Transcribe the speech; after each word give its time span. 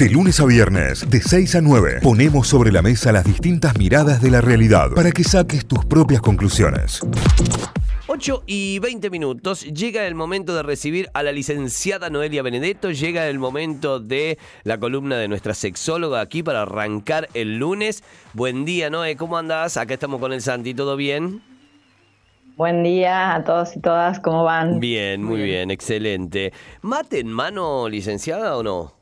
De 0.00 0.08
lunes 0.08 0.40
a 0.40 0.46
viernes, 0.46 1.10
de 1.10 1.20
6 1.20 1.56
a 1.56 1.60
9, 1.60 1.98
ponemos 2.02 2.48
sobre 2.48 2.72
la 2.72 2.80
mesa 2.80 3.12
las 3.12 3.22
distintas 3.22 3.76
miradas 3.76 4.22
de 4.22 4.30
la 4.30 4.40
realidad 4.40 4.88
para 4.96 5.10
que 5.10 5.22
saques 5.22 5.66
tus 5.66 5.84
propias 5.84 6.22
conclusiones. 6.22 7.02
8 8.06 8.44
y 8.46 8.78
20 8.78 9.10
minutos, 9.10 9.62
llega 9.66 10.06
el 10.06 10.14
momento 10.14 10.56
de 10.56 10.62
recibir 10.62 11.10
a 11.12 11.22
la 11.22 11.32
licenciada 11.32 12.08
Noelia 12.08 12.42
Benedetto, 12.42 12.90
llega 12.90 13.28
el 13.28 13.38
momento 13.38 14.00
de 14.00 14.38
la 14.64 14.78
columna 14.78 15.18
de 15.18 15.28
nuestra 15.28 15.52
sexóloga 15.52 16.22
aquí 16.22 16.42
para 16.42 16.62
arrancar 16.62 17.28
el 17.34 17.58
lunes. 17.58 18.02
Buen 18.32 18.64
día, 18.64 18.88
Noé, 18.88 19.16
¿cómo 19.16 19.36
andás? 19.36 19.76
Acá 19.76 19.92
estamos 19.92 20.18
con 20.18 20.32
el 20.32 20.40
Santi, 20.40 20.72
¿todo 20.72 20.96
bien? 20.96 21.42
Buen 22.56 22.82
día 22.82 23.34
a 23.34 23.44
todos 23.44 23.76
y 23.76 23.80
todas, 23.80 24.18
¿cómo 24.20 24.44
van? 24.44 24.80
Bien, 24.80 25.22
muy 25.22 25.42
bien, 25.42 25.70
excelente. 25.70 26.54
¿Mate 26.80 27.20
en 27.20 27.28
mano, 27.28 27.86
licenciada, 27.86 28.56
o 28.56 28.62
no? 28.62 28.99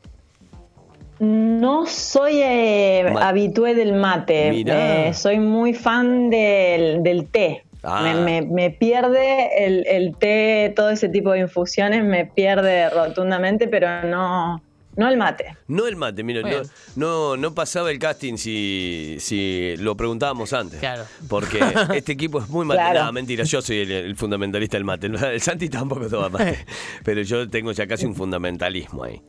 No 1.21 1.87
soy 1.87 2.41
eh, 2.43 3.13
habitué 3.21 3.75
del 3.75 3.93
mate. 3.95 4.63
Eh, 4.67 5.13
soy 5.15 5.39
muy 5.39 5.75
fan 5.75 6.31
del, 6.31 7.03
del 7.03 7.27
té. 7.27 7.65
Ah. 7.83 8.03
Me, 8.03 8.15
me- 8.15 8.43
me 8.43 8.71
pierde 8.71 9.65
el, 9.65 9.87
el 9.87 10.17
té, 10.17 10.73
todo 10.75 10.91
ese 10.91 11.09
tipo 11.09 11.31
de 11.33 11.41
infusiones, 11.41 12.05
me 12.05 12.27
pierde 12.27 12.91
rotundamente, 12.91 13.69
pero 13.69 14.03
no, 14.03 14.61
no 14.97 15.09
el 15.09 15.17
mate. 15.17 15.57
No 15.69 15.87
el 15.87 15.95
mate, 15.95 16.25
mira, 16.25 16.43
no, 16.43 16.63
no, 16.97 17.37
no 17.37 17.55
pasaba 17.55 17.91
el 17.93 18.01
casting 18.01 18.37
si, 18.37 19.17
si 19.21 19.75
lo 19.79 19.97
preguntábamos 19.97 20.53
antes. 20.53 20.81
Claro. 20.81 21.05
Porque 21.29 21.61
este 21.95 22.13
equipo 22.13 22.41
es 22.41 22.49
muy 22.49 22.67
mate. 22.67 22.81
Claro. 22.81 23.05
No, 23.05 23.13
mentira, 23.13 23.45
yo 23.45 23.63
soy 23.63 23.79
el, 23.79 23.91
el 23.93 24.17
fundamentalista 24.17 24.77
del 24.77 24.85
mate. 24.85 25.07
El 25.07 25.41
Santi 25.41 25.69
tampoco 25.69 26.09
toma 26.09 26.29
mate. 26.31 26.59
Pero 27.05 27.23
yo 27.23 27.49
tengo 27.49 27.71
ya 27.73 27.87
casi 27.87 28.07
un 28.07 28.15
fundamentalismo 28.17 29.05
ahí. 29.05 29.21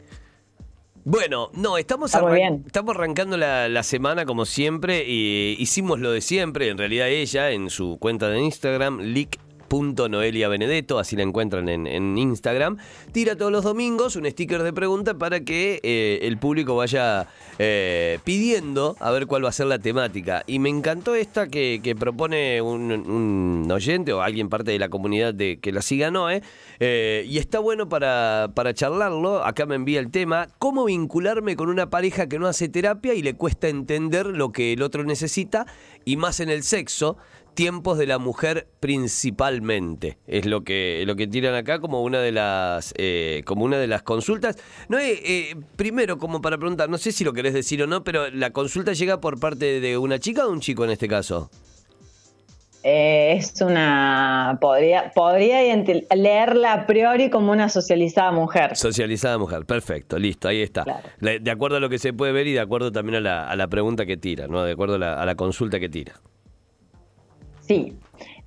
Bueno, 1.11 1.49
no, 1.53 1.79
estamos, 1.79 2.13
arran- 2.13 2.35
bien. 2.35 2.63
estamos 2.67 2.95
arrancando 2.95 3.35
la, 3.35 3.67
la 3.67 3.81
semana 3.81 4.27
como 4.27 4.45
siempre 4.45 5.05
y 5.07 5.55
hicimos 5.57 5.99
lo 5.99 6.11
de 6.11 6.21
siempre. 6.21 6.69
En 6.69 6.77
realidad 6.77 7.09
ella 7.09 7.49
en 7.49 7.71
su 7.71 7.97
cuenta 7.99 8.29
de 8.29 8.39
Instagram, 8.39 8.99
leak.noeliabenedetto, 9.69 10.99
así 10.99 11.15
la 11.15 11.23
encuentran 11.23 11.69
en, 11.69 12.17
Instagram, 12.17 12.77
tira 13.11 13.35
todos 13.35 13.51
los 13.51 13.63
domingos 13.63 14.15
un 14.15 14.29
sticker 14.29 14.63
de 14.63 14.73
pregunta 14.73 15.13
para 15.13 15.41
que 15.41 15.79
eh, 15.83 16.19
el 16.23 16.37
público 16.37 16.75
vaya 16.75 17.27
eh, 17.59 18.19
pidiendo 18.23 18.95
a 18.99 19.11
ver 19.11 19.27
cuál 19.27 19.45
va 19.45 19.49
a 19.49 19.53
ser 19.53 19.67
la 19.67 19.79
temática. 19.79 20.43
Y 20.47 20.59
me 20.59 20.69
encantó 20.69 21.15
esta 21.15 21.47
que, 21.47 21.95
propone 21.99 22.61
un, 22.61 23.67
oyente 23.71 24.13
o 24.13 24.21
alguien 24.21 24.49
parte 24.49 24.71
de 24.71 24.79
la 24.79 24.89
comunidad 24.89 25.33
de 25.33 25.59
que 25.59 25.71
la 25.71 25.81
siga 25.81 26.11
Noé. 26.11 26.41
eh, 26.79 27.25
y 27.27 27.37
está 27.37 27.59
bueno 27.59 27.89
para, 27.89 28.51
para 28.55 28.73
charlarlo. 28.73 29.43
Acá 29.43 29.65
me 29.65 29.75
envía 29.75 29.99
el 29.99 30.11
tema. 30.11 30.47
¿Cómo 30.57 30.85
vincularme 30.85 31.55
con 31.55 31.69
una 31.69 31.89
pareja 31.89 32.27
que 32.27 32.39
no 32.39 32.47
hace 32.47 32.69
terapia 32.69 33.13
y 33.13 33.21
le 33.21 33.35
cuesta 33.35 33.67
entender 33.67 34.25
lo 34.25 34.51
que 34.51 34.73
el 34.73 34.81
otro 34.81 35.03
necesita? 35.03 35.65
Y 36.05 36.15
más 36.15 36.39
en 36.39 36.49
el 36.49 36.63
sexo. 36.63 37.17
Tiempos 37.59 37.97
de 37.97 38.07
la 38.07 38.19
mujer 38.19 38.69
principalmente 38.79 40.17
es 40.27 40.45
lo 40.45 40.63
que 40.63 41.03
lo 41.05 41.17
que 41.17 41.27
tiran 41.27 41.55
acá 41.55 41.81
como 41.81 42.03
una 42.03 42.21
de 42.21 42.31
las 42.31 42.93
eh, 42.97 43.43
como 43.43 43.65
una 43.65 43.77
de 43.77 43.85
las 43.85 44.01
consultas. 44.01 44.55
No 44.87 44.97
eh, 44.97 45.57
primero 45.75 46.19
como 46.19 46.41
para 46.41 46.57
preguntar, 46.57 46.87
no 46.89 46.97
sé 46.97 47.11
si 47.11 47.25
lo 47.25 47.33
querés 47.33 47.53
decir 47.53 47.83
o 47.83 47.85
no, 47.85 48.05
pero 48.05 48.29
la 48.29 48.51
consulta 48.51 48.93
llega 48.93 49.19
por 49.19 49.41
parte 49.41 49.81
de 49.81 49.97
una 49.97 50.19
chica 50.19 50.47
o 50.47 50.51
un 50.51 50.61
chico 50.61 50.85
en 50.85 50.91
este 50.91 51.09
caso. 51.09 51.49
Eh, 52.83 53.33
es 53.33 53.61
una. 53.61 54.57
Podría, 54.61 55.11
podría 55.11 55.59
leerla 56.15 56.71
a 56.71 56.87
priori 56.87 57.29
como 57.29 57.51
una 57.51 57.67
socializada 57.67 58.31
mujer. 58.31 58.77
Socializada 58.77 59.37
mujer, 59.37 59.65
perfecto, 59.65 60.17
listo, 60.17 60.47
ahí 60.47 60.61
está. 60.61 60.85
Claro. 60.85 61.09
De 61.19 61.51
acuerdo 61.51 61.75
a 61.75 61.81
lo 61.81 61.89
que 61.89 61.99
se 61.99 62.13
puede 62.13 62.31
ver 62.31 62.47
y 62.47 62.53
de 62.53 62.61
acuerdo 62.61 62.93
también 62.93 63.17
a 63.17 63.19
la, 63.19 63.49
a 63.49 63.55
la 63.57 63.67
pregunta 63.67 64.05
que 64.05 64.15
tira, 64.15 64.47
¿no? 64.47 64.63
De 64.63 64.71
acuerdo 64.71 64.95
a 64.95 64.99
la, 64.99 65.21
a 65.21 65.25
la 65.25 65.35
consulta 65.35 65.77
que 65.81 65.89
tira. 65.89 66.13
Sí. 67.69 67.93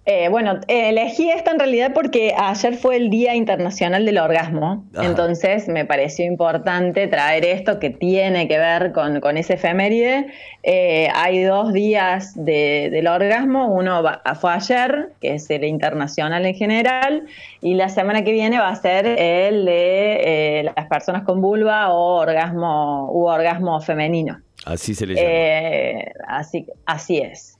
Eh, 0.04 0.28
bueno, 0.30 0.58
elegí 0.66 1.30
esta 1.30 1.52
en 1.52 1.60
realidad 1.60 1.92
porque 1.94 2.34
ayer 2.36 2.74
fue 2.74 2.96
el 2.96 3.08
Día 3.08 3.36
Internacional 3.36 4.04
del 4.04 4.18
Orgasmo, 4.18 4.84
Ajá. 4.96 5.06
entonces 5.06 5.68
me 5.68 5.84
pareció 5.84 6.24
importante 6.26 7.06
traer 7.06 7.44
esto 7.44 7.78
que 7.78 7.90
tiene 7.90 8.48
que 8.48 8.58
ver 8.58 8.90
con, 8.90 9.20
con 9.20 9.36
ese 9.36 9.54
efeméride. 9.54 10.26
Eh, 10.64 11.06
hay 11.14 11.44
dos 11.44 11.72
días 11.72 12.32
de- 12.34 12.88
del 12.90 13.06
orgasmo, 13.06 13.68
uno 13.72 14.02
va- 14.02 14.20
fue 14.40 14.52
ayer, 14.52 15.10
que 15.20 15.34
es 15.36 15.48
el 15.50 15.62
internacional 15.62 16.44
en 16.46 16.54
general, 16.56 17.26
y 17.60 17.74
la 17.74 17.88
semana 17.88 18.24
que 18.24 18.32
viene 18.32 18.58
va 18.58 18.70
a 18.70 18.74
ser 18.76 19.06
el 19.06 19.64
de 19.64 20.16
eh, 20.24 20.72
las 20.74 20.86
personas 20.88 21.22
con 21.22 21.40
vulva 21.40 21.92
o 21.92 22.16
orgasmo, 22.20 23.08
u 23.12 23.26
orgasmo 23.28 23.80
femenino. 23.80 24.40
Así 24.66 24.96
se 24.96 25.06
le 25.06 25.14
llama. 25.14 26.12
Así, 26.26 26.66
así 26.86 27.18
es. 27.18 27.51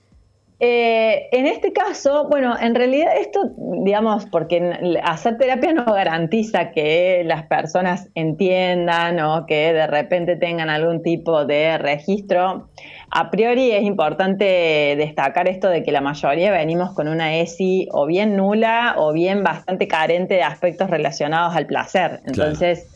Eh, 0.65 1.27
en 1.33 1.45
este 1.45 1.73
caso, 1.73 2.29
bueno, 2.29 2.55
en 2.57 2.73
realidad 2.73 3.17
esto, 3.19 3.51
digamos, 3.83 4.25
porque 4.27 4.71
hacer 5.03 5.37
terapia 5.37 5.73
no 5.73 5.83
garantiza 5.83 6.71
que 6.71 7.21
las 7.25 7.47
personas 7.47 8.09
entiendan 8.15 9.19
o 9.19 9.45
que 9.45 9.73
de 9.73 9.87
repente 9.87 10.37
tengan 10.37 10.69
algún 10.69 11.03
tipo 11.03 11.43
de 11.43 11.77
registro. 11.79 12.69
A 13.11 13.29
priori 13.29 13.71
es 13.71 13.83
importante 13.83 14.95
destacar 14.97 15.49
esto 15.49 15.67
de 15.67 15.83
que 15.83 15.91
la 15.91 15.99
mayoría 15.99 16.53
venimos 16.53 16.93
con 16.93 17.09
una 17.09 17.35
ESI 17.35 17.89
o 17.91 18.05
bien 18.05 18.37
nula 18.37 18.95
o 18.97 19.11
bien 19.11 19.43
bastante 19.43 19.89
carente 19.89 20.35
de 20.35 20.43
aspectos 20.43 20.89
relacionados 20.89 21.57
al 21.57 21.65
placer. 21.65 22.21
Entonces, 22.25 22.89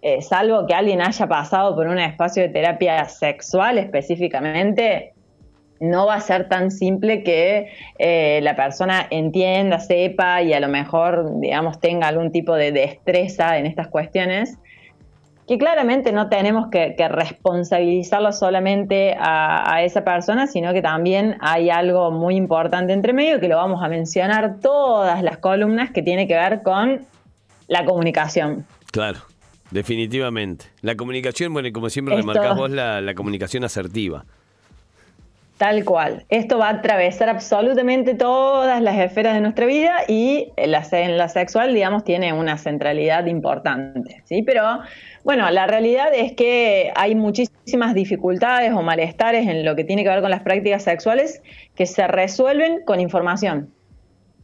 eh, 0.00 0.22
salvo 0.22 0.66
que 0.66 0.72
alguien 0.72 1.02
haya 1.02 1.26
pasado 1.26 1.74
por 1.74 1.86
un 1.86 1.98
espacio 1.98 2.42
de 2.42 2.48
terapia 2.48 3.04
sexual 3.06 3.76
específicamente, 3.76 5.13
no 5.80 6.06
va 6.06 6.14
a 6.14 6.20
ser 6.20 6.48
tan 6.48 6.70
simple 6.70 7.22
que 7.22 7.68
eh, 7.98 8.40
la 8.42 8.56
persona 8.56 9.06
entienda, 9.10 9.78
sepa 9.80 10.40
y 10.42 10.52
a 10.52 10.60
lo 10.60 10.68
mejor, 10.68 11.40
digamos, 11.40 11.80
tenga 11.80 12.08
algún 12.08 12.30
tipo 12.32 12.54
de 12.54 12.72
destreza 12.72 13.58
en 13.58 13.66
estas 13.66 13.88
cuestiones, 13.88 14.56
que 15.46 15.58
claramente 15.58 16.10
no 16.12 16.30
tenemos 16.30 16.68
que, 16.70 16.94
que 16.96 17.06
responsabilizarlo 17.06 18.32
solamente 18.32 19.14
a, 19.18 19.74
a 19.74 19.82
esa 19.82 20.02
persona, 20.02 20.46
sino 20.46 20.72
que 20.72 20.80
también 20.80 21.36
hay 21.40 21.68
algo 21.68 22.10
muy 22.10 22.34
importante 22.36 22.94
entre 22.94 23.12
medio 23.12 23.40
que 23.40 23.48
lo 23.48 23.56
vamos 23.56 23.82
a 23.82 23.88
mencionar 23.88 24.60
todas 24.62 25.22
las 25.22 25.36
columnas 25.38 25.90
que 25.90 26.00
tiene 26.02 26.26
que 26.26 26.34
ver 26.34 26.62
con 26.62 27.04
la 27.68 27.84
comunicación. 27.84 28.64
Claro, 28.90 29.18
definitivamente. 29.70 30.66
La 30.80 30.94
comunicación, 30.96 31.52
bueno, 31.52 31.68
y 31.68 31.72
como 31.72 31.90
siempre 31.90 32.14
Esto- 32.14 32.32
remarcás 32.32 32.56
vos, 32.56 32.70
la, 32.70 33.00
la 33.02 33.14
comunicación 33.14 33.64
asertiva. 33.64 34.24
Tal 35.58 35.84
cual. 35.84 36.24
Esto 36.30 36.58
va 36.58 36.66
a 36.66 36.72
atravesar 36.72 37.28
absolutamente 37.28 38.14
todas 38.14 38.82
las 38.82 38.98
esferas 38.98 39.34
de 39.34 39.40
nuestra 39.40 39.66
vida 39.66 39.98
y 40.08 40.48
la, 40.56 40.84
en 40.90 41.16
la 41.16 41.28
sexual, 41.28 41.72
digamos, 41.72 42.02
tiene 42.02 42.32
una 42.32 42.58
centralidad 42.58 43.26
importante. 43.26 44.22
¿sí? 44.24 44.42
Pero 44.42 44.80
bueno, 45.22 45.48
la 45.50 45.68
realidad 45.68 46.08
es 46.12 46.32
que 46.32 46.92
hay 46.96 47.14
muchísimas 47.14 47.94
dificultades 47.94 48.72
o 48.72 48.82
malestares 48.82 49.46
en 49.46 49.64
lo 49.64 49.76
que 49.76 49.84
tiene 49.84 50.02
que 50.02 50.08
ver 50.08 50.22
con 50.22 50.30
las 50.30 50.42
prácticas 50.42 50.82
sexuales 50.82 51.40
que 51.76 51.86
se 51.86 52.06
resuelven 52.08 52.84
con 52.84 52.98
información. 52.98 53.72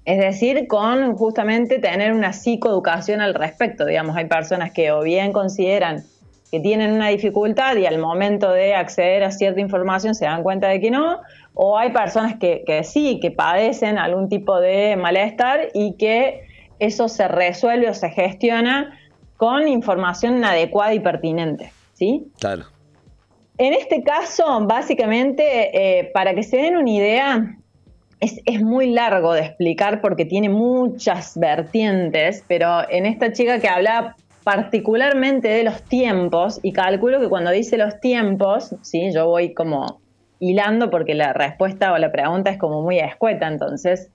Es 0.05 0.19
decir, 0.19 0.69
con 0.69 1.17
justamente 1.17 1.81
tener 1.81 2.13
una 2.13 2.33
psicoeducación 2.33 3.21
al 3.21 3.35
respecto. 3.35 3.85
Digamos, 3.85 4.17
hay 4.17 4.27
personas 4.27 4.73
que 4.73 4.93
o 4.93 5.03
bien 5.03 5.33
consideran 5.33 6.05
que 6.51 6.61
tienen 6.61 6.93
una 6.93 7.09
dificultad 7.09 7.77
y 7.77 7.87
al 7.87 7.99
momento 7.99 8.51
de 8.51 8.75
acceder 8.75 9.23
a 9.23 9.31
cierta 9.31 9.61
información 9.61 10.15
se 10.15 10.25
dan 10.25 10.43
cuenta 10.43 10.69
de 10.69 10.81
que 10.81 10.91
no, 10.91 11.21
o 11.55 11.79
hay 11.79 11.93
personas 11.93 12.37
que, 12.39 12.65
que 12.67 12.83
sí, 12.85 13.21
que 13.21 13.31
padecen 13.31 13.99
algún 13.99 14.29
tipo 14.29 14.61
de 14.61 14.97
malestar 14.97 15.69
y 15.75 15.95
que 15.97 16.43
eso 16.79 17.09
se 17.09 17.29
resuelve 17.29 17.89
o 17.89 17.95
se 17.95 18.11
gestiona 18.11 18.99
con 19.37 19.69
información 19.69 20.45
adecuada 20.45 20.93
y 20.95 21.01
pertinente. 21.01 21.73
¿sí? 21.95 22.33
Claro. 22.39 22.65
En 23.59 23.75
este 23.75 24.03
caso, 24.03 24.67
básicamente, 24.67 25.99
eh, 25.99 26.11
para 26.15 26.35
que 26.35 26.43
se 26.43 26.57
den 26.57 26.79
una 26.79 26.91
idea, 26.91 27.57
es, 28.19 28.41
es 28.47 28.63
muy 28.63 28.91
largo 28.91 29.35
de 29.35 29.43
explicar 29.43 30.01
porque 30.01 30.25
tiene 30.25 30.49
muchas 30.49 31.39
vertientes, 31.39 32.43
pero 32.49 32.89
en 32.91 33.07
esta 33.07 33.33
chica 33.33 33.61
que 33.61 33.69
habla 33.69 34.17
particularmente 34.45 35.49
de 35.49 35.65
los 35.65 35.83
tiempos, 35.83 36.61
y 36.63 36.73
calculo 36.73 37.21
que 37.21 37.29
cuando 37.29 37.51
dice 37.51 37.77
los 37.77 38.01
tiempos, 38.01 38.75
¿sí? 38.83 39.13
yo 39.13 39.27
voy 39.27 39.55
como 39.55 40.01
hilando 40.39 40.91
porque 40.91 41.15
la 41.15 41.33
respuesta 41.33 41.93
o 41.93 41.99
la 41.99 42.11
pregunta 42.11 42.51
es 42.51 42.59
como 42.59 42.83
muy 42.83 42.99
escueta, 42.99 43.47
entonces, 43.47 44.11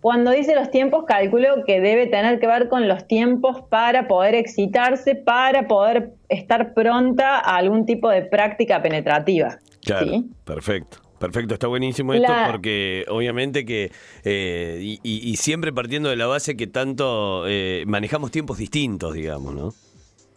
cuando 0.00 0.30
dice 0.30 0.54
los 0.54 0.70
tiempos, 0.70 1.04
calculo 1.04 1.64
que 1.66 1.80
debe 1.80 2.06
tener 2.06 2.38
que 2.38 2.46
ver 2.46 2.68
con 2.68 2.86
los 2.86 3.06
tiempos 3.06 3.62
para 3.68 4.06
poder 4.06 4.34
excitarse, 4.34 5.16
para 5.16 5.66
poder 5.66 6.12
estar 6.28 6.74
pronta 6.74 7.38
a 7.38 7.56
algún 7.56 7.86
tipo 7.86 8.08
de 8.08 8.22
práctica 8.22 8.80
penetrativa. 8.82 9.58
Claro, 9.84 10.24
perfecto. 10.44 11.05
Perfecto, 11.18 11.54
está 11.54 11.66
buenísimo 11.66 12.12
esto 12.14 12.32
La- 12.32 12.48
porque 12.50 13.04
obviamente 13.08 13.64
que, 13.64 13.90
eh, 14.24 14.78
y, 14.80 15.00
y- 15.02 15.30
y 15.30 15.36
siempre 15.36 15.72
partiendo 15.72 16.10
de 16.10 16.16
la 16.16 16.26
base 16.26 16.56
que 16.56 16.66
tanto 16.66 17.44
eh, 17.48 17.84
manejamos 17.86 18.30
tiempos 18.30 18.58
distintos, 18.58 19.14
digamos, 19.14 19.54
¿no? 19.54 19.74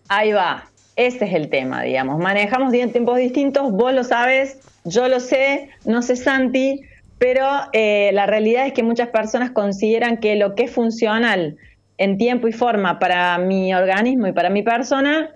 Ahí 0.08 0.32
va. 0.32 0.70
Ese 0.96 1.26
es 1.26 1.34
el 1.34 1.50
tema, 1.50 1.84
digamos. 1.84 2.20
Manejamos 2.20 2.72
tiempos 2.72 3.18
distintos, 3.18 3.72
vos 3.72 3.94
lo 3.94 4.04
sabes, 4.04 4.60
yo 4.84 5.08
lo 5.08 5.20
sé, 5.20 5.70
no 5.86 6.02
sé 6.02 6.16
Santi, 6.16 6.82
pero 7.18 7.46
eh, 7.74 8.12
la 8.14 8.26
realidad 8.26 8.66
es 8.66 8.74
que 8.74 8.84
muchas 8.84 9.10
personas 9.10 9.52
consideran 9.52 10.18
que 10.18 10.36
lo 10.36 10.56
que 10.56 10.64
es 10.64 10.72
funcional 10.72 11.58
en 11.98 12.18
tiempo 12.18 12.48
y 12.48 12.54
forma 12.54 13.00
para 13.00 13.38
mi 13.38 13.74
organismo 13.74 14.28
y 14.28 14.32
para 14.34 14.50
mi 14.50 14.64
persona, 14.64 15.30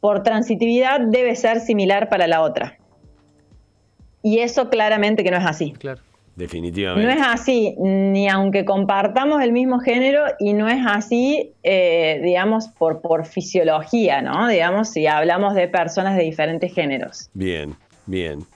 por 0.00 0.22
transitividad 0.22 1.00
debe 1.00 1.34
ser 1.36 1.60
similar 1.60 2.08
para 2.08 2.26
la 2.26 2.42
otra. 2.42 2.76
Y 4.22 4.38
eso 4.40 4.68
claramente 4.68 5.24
que 5.24 5.30
no 5.30 5.38
es 5.38 5.46
así. 5.46 5.72
Claro. 5.72 6.00
Definitivamente. 6.36 7.06
No 7.06 7.12
es 7.12 7.26
así, 7.26 7.74
ni 7.78 8.28
aunque 8.28 8.64
compartamos 8.64 9.42
el 9.42 9.52
mismo 9.52 9.78
género, 9.78 10.24
y 10.38 10.54
no 10.54 10.68
es 10.68 10.78
así, 10.86 11.52
eh, 11.62 12.20
digamos, 12.22 12.68
por, 12.68 13.02
por 13.02 13.26
fisiología, 13.26 14.22
¿no? 14.22 14.48
Digamos, 14.48 14.88
si 14.88 15.06
hablamos 15.06 15.54
de 15.54 15.68
personas 15.68 16.16
de 16.16 16.22
diferentes 16.22 16.72
géneros. 16.72 17.28
Bien, 17.34 17.76
bien. 18.06 18.46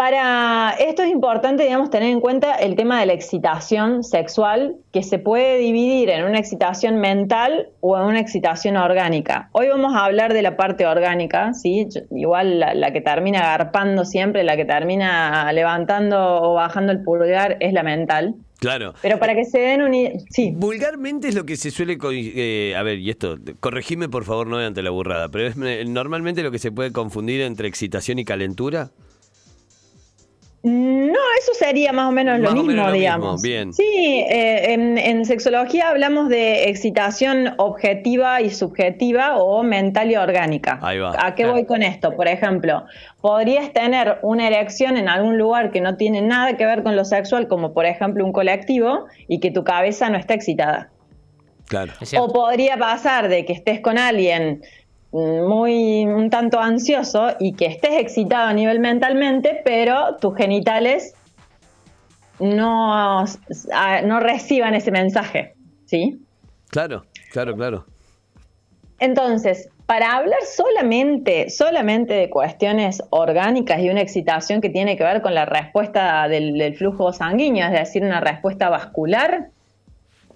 Para 0.00 0.70
esto 0.78 1.02
es 1.02 1.10
importante, 1.10 1.64
digamos, 1.64 1.90
tener 1.90 2.08
en 2.08 2.20
cuenta 2.22 2.54
el 2.54 2.74
tema 2.74 2.98
de 2.98 3.04
la 3.04 3.12
excitación 3.12 4.02
sexual, 4.02 4.76
que 4.94 5.02
se 5.02 5.18
puede 5.18 5.58
dividir 5.58 6.08
en 6.08 6.24
una 6.24 6.38
excitación 6.38 7.00
mental 7.00 7.68
o 7.80 7.98
en 7.98 8.06
una 8.06 8.18
excitación 8.18 8.78
orgánica. 8.78 9.50
Hoy 9.52 9.68
vamos 9.68 9.94
a 9.94 10.06
hablar 10.06 10.32
de 10.32 10.40
la 10.40 10.56
parte 10.56 10.86
orgánica, 10.86 11.52
¿sí? 11.52 11.86
Igual 12.12 12.60
la, 12.60 12.92
que 12.94 13.02
termina 13.02 13.40
agarpando 13.40 14.06
siempre, 14.06 14.42
la 14.42 14.56
que 14.56 14.64
termina 14.64 15.52
levantando 15.52 16.44
o 16.44 16.54
bajando 16.54 16.92
el 16.92 17.02
pulgar 17.02 17.58
es 17.60 17.74
la 17.74 17.82
mental. 17.82 18.36
Claro. 18.58 18.94
Pero 19.02 19.18
para 19.18 19.34
que 19.34 19.44
se 19.44 19.58
den 19.58 19.82
un... 19.82 19.92
Sí. 20.30 20.54
Vulgarmente 20.56 21.28
es 21.28 21.34
lo 21.34 21.44
que 21.44 21.58
se 21.58 21.70
suele... 21.70 21.98
Eh, 22.10 22.74
a 22.74 22.82
ver, 22.82 23.00
y 23.00 23.10
esto, 23.10 23.36
corregime 23.60 24.08
por 24.08 24.24
favor, 24.24 24.46
no 24.46 24.56
ante 24.56 24.82
la 24.82 24.88
burrada, 24.88 25.28
pero 25.28 25.46
es 25.46 25.56
normalmente 25.86 26.42
lo 26.42 26.50
que 26.50 26.58
se 26.58 26.72
puede 26.72 26.90
confundir 26.90 27.42
entre 27.42 27.68
excitación 27.68 28.18
y 28.18 28.24
calentura. 28.24 28.92
No, 30.62 31.18
eso 31.38 31.54
sería 31.58 31.90
más 31.92 32.10
o 32.10 32.12
menos 32.12 32.38
lo 32.38 32.52
mismo, 32.52 32.92
digamos. 32.92 33.40
Bien. 33.40 33.72
Sí, 33.72 34.24
eh, 34.28 34.74
en, 34.74 35.24
sexología 35.24 35.88
hablamos 35.88 36.28
de 36.28 36.68
excitación 36.68 37.54
objetiva 37.56 38.42
y 38.42 38.50
subjetiva 38.50 39.38
o 39.38 39.62
mental 39.62 40.10
y 40.10 40.16
orgánica. 40.16 40.78
Ahí 40.82 40.98
va. 40.98 41.14
¿A 41.18 41.34
qué 41.34 41.46
voy 41.46 41.64
con 41.64 41.82
esto? 41.82 42.14
Por 42.14 42.28
ejemplo, 42.28 42.84
podrías 43.22 43.72
tener 43.72 44.18
una 44.20 44.48
erección 44.48 44.98
en 44.98 45.08
algún 45.08 45.38
lugar 45.38 45.70
que 45.70 45.80
no 45.80 45.96
tiene 45.96 46.20
nada 46.20 46.58
que 46.58 46.66
ver 46.66 46.82
con 46.82 46.94
lo 46.94 47.06
sexual, 47.06 47.48
como 47.48 47.72
por 47.72 47.86
ejemplo 47.86 48.22
un 48.22 48.32
colectivo, 48.32 49.06
y 49.28 49.40
que 49.40 49.50
tu 49.50 49.64
cabeza 49.64 50.10
no 50.10 50.18
está 50.18 50.34
excitada. 50.34 50.90
Claro. 51.68 51.92
O 52.18 52.32
podría 52.32 52.76
pasar 52.76 53.28
de 53.28 53.46
que 53.46 53.52
estés 53.52 53.80
con 53.80 53.96
alguien 53.96 54.60
muy 55.12 56.04
un 56.04 56.30
tanto 56.30 56.60
ansioso 56.60 57.30
y 57.40 57.54
que 57.54 57.66
estés 57.66 57.98
excitado 57.98 58.48
a 58.48 58.52
nivel 58.52 58.78
mentalmente, 58.80 59.60
pero 59.64 60.16
tus 60.16 60.36
genitales 60.36 61.14
no, 62.38 63.24
no 64.04 64.20
reciban 64.20 64.74
ese 64.74 64.90
mensaje, 64.90 65.54
¿sí? 65.86 66.20
Claro, 66.68 67.04
claro, 67.32 67.56
claro. 67.56 67.86
Entonces, 69.00 69.68
para 69.86 70.16
hablar 70.16 70.38
solamente, 70.44 71.50
solamente 71.50 72.14
de 72.14 72.30
cuestiones 72.30 73.02
orgánicas 73.10 73.80
y 73.80 73.90
una 73.90 74.02
excitación 74.02 74.60
que 74.60 74.68
tiene 74.68 74.96
que 74.96 75.02
ver 75.02 75.22
con 75.22 75.34
la 75.34 75.46
respuesta 75.46 76.28
del, 76.28 76.76
flujo 76.76 77.12
sanguíneo, 77.12 77.66
es 77.66 77.72
decir, 77.72 78.04
una 78.04 78.20
respuesta 78.20 78.68
vascular, 78.68 79.48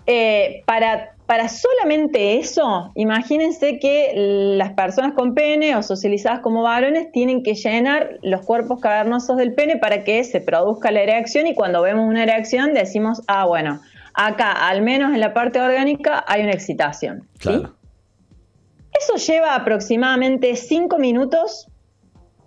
eh, 0.07 0.63
para 0.67 1.14
para 1.27 1.49
solamente 1.49 2.39
eso, 2.39 2.93
imagínense 2.95 3.79
que 3.79 4.13
las 4.59 4.73
personas 4.75 5.15
con 5.15 5.35
pene 5.35 5.75
o 5.75 5.83
socializadas 5.83 6.41
como 6.41 6.63
varones 6.63 7.11
tienen 7.13 7.43
que 7.43 7.55
llenar 7.55 8.19
los 8.23 8.45
cuerpos 8.45 8.81
cavernosos 8.81 9.39
del 9.39 9.55
pene 9.55 9.79
para 9.79 10.05
que 10.05 10.23
se 10.25 10.43
produzca 10.43 10.91
la 10.91 11.01
erección 11.01 11.47
y 11.47 11.55
cuando 11.55 11.81
vemos 11.81 12.07
una 12.07 12.25
erección 12.25 12.75
decimos, 12.75 13.23
ah, 13.27 13.47
bueno, 13.47 13.81
acá 14.13 14.69
al 14.69 14.83
menos 14.83 15.15
en 15.15 15.21
la 15.21 15.33
parte 15.33 15.61
orgánica 15.61 16.23
hay 16.29 16.43
una 16.43 16.53
excitación. 16.53 17.27
Eso 17.41 19.17
lleva 19.17 19.55
aproximadamente 19.55 20.55
5 20.57 20.99
minutos 20.99 21.69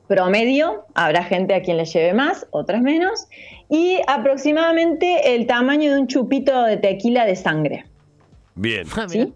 promedio, 0.07 0.85
habrá 0.93 1.23
gente 1.23 1.53
a 1.53 1.61
quien 1.61 1.77
le 1.77 1.85
lleve 1.85 2.13
más, 2.13 2.47
otras 2.51 2.81
menos, 2.81 3.27
y 3.69 3.99
aproximadamente 4.07 5.35
el 5.35 5.47
tamaño 5.47 5.93
de 5.93 5.99
un 5.99 6.07
chupito 6.07 6.63
de 6.63 6.77
tequila 6.77 7.25
de 7.25 7.35
sangre. 7.35 7.85
Bien. 8.57 8.87
Ah, 8.95 9.07
¿Sí? 9.07 9.33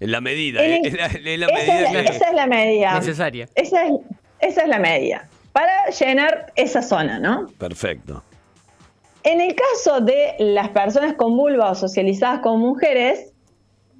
En 0.00 0.10
la 0.10 0.20
medida, 0.20 0.62
eh, 0.62 0.80
esa, 0.84 1.06
es 1.06 1.38
la, 1.38 2.46
medida. 2.46 2.94
Necesaria. 2.94 3.48
Esa 3.54 3.86
es, 3.86 3.92
esa 4.40 4.62
es 4.62 4.68
la 4.68 4.78
medida. 4.78 5.28
Para 5.52 5.88
llenar 5.88 6.52
esa 6.56 6.82
zona, 6.82 7.18
¿no? 7.18 7.46
Perfecto. 7.58 8.22
En 9.22 9.40
el 9.40 9.54
caso 9.54 10.00
de 10.00 10.34
las 10.38 10.68
personas 10.70 11.14
con 11.14 11.36
vulva 11.36 11.70
o 11.70 11.74
socializadas 11.74 12.40
con 12.40 12.60
mujeres, 12.60 13.32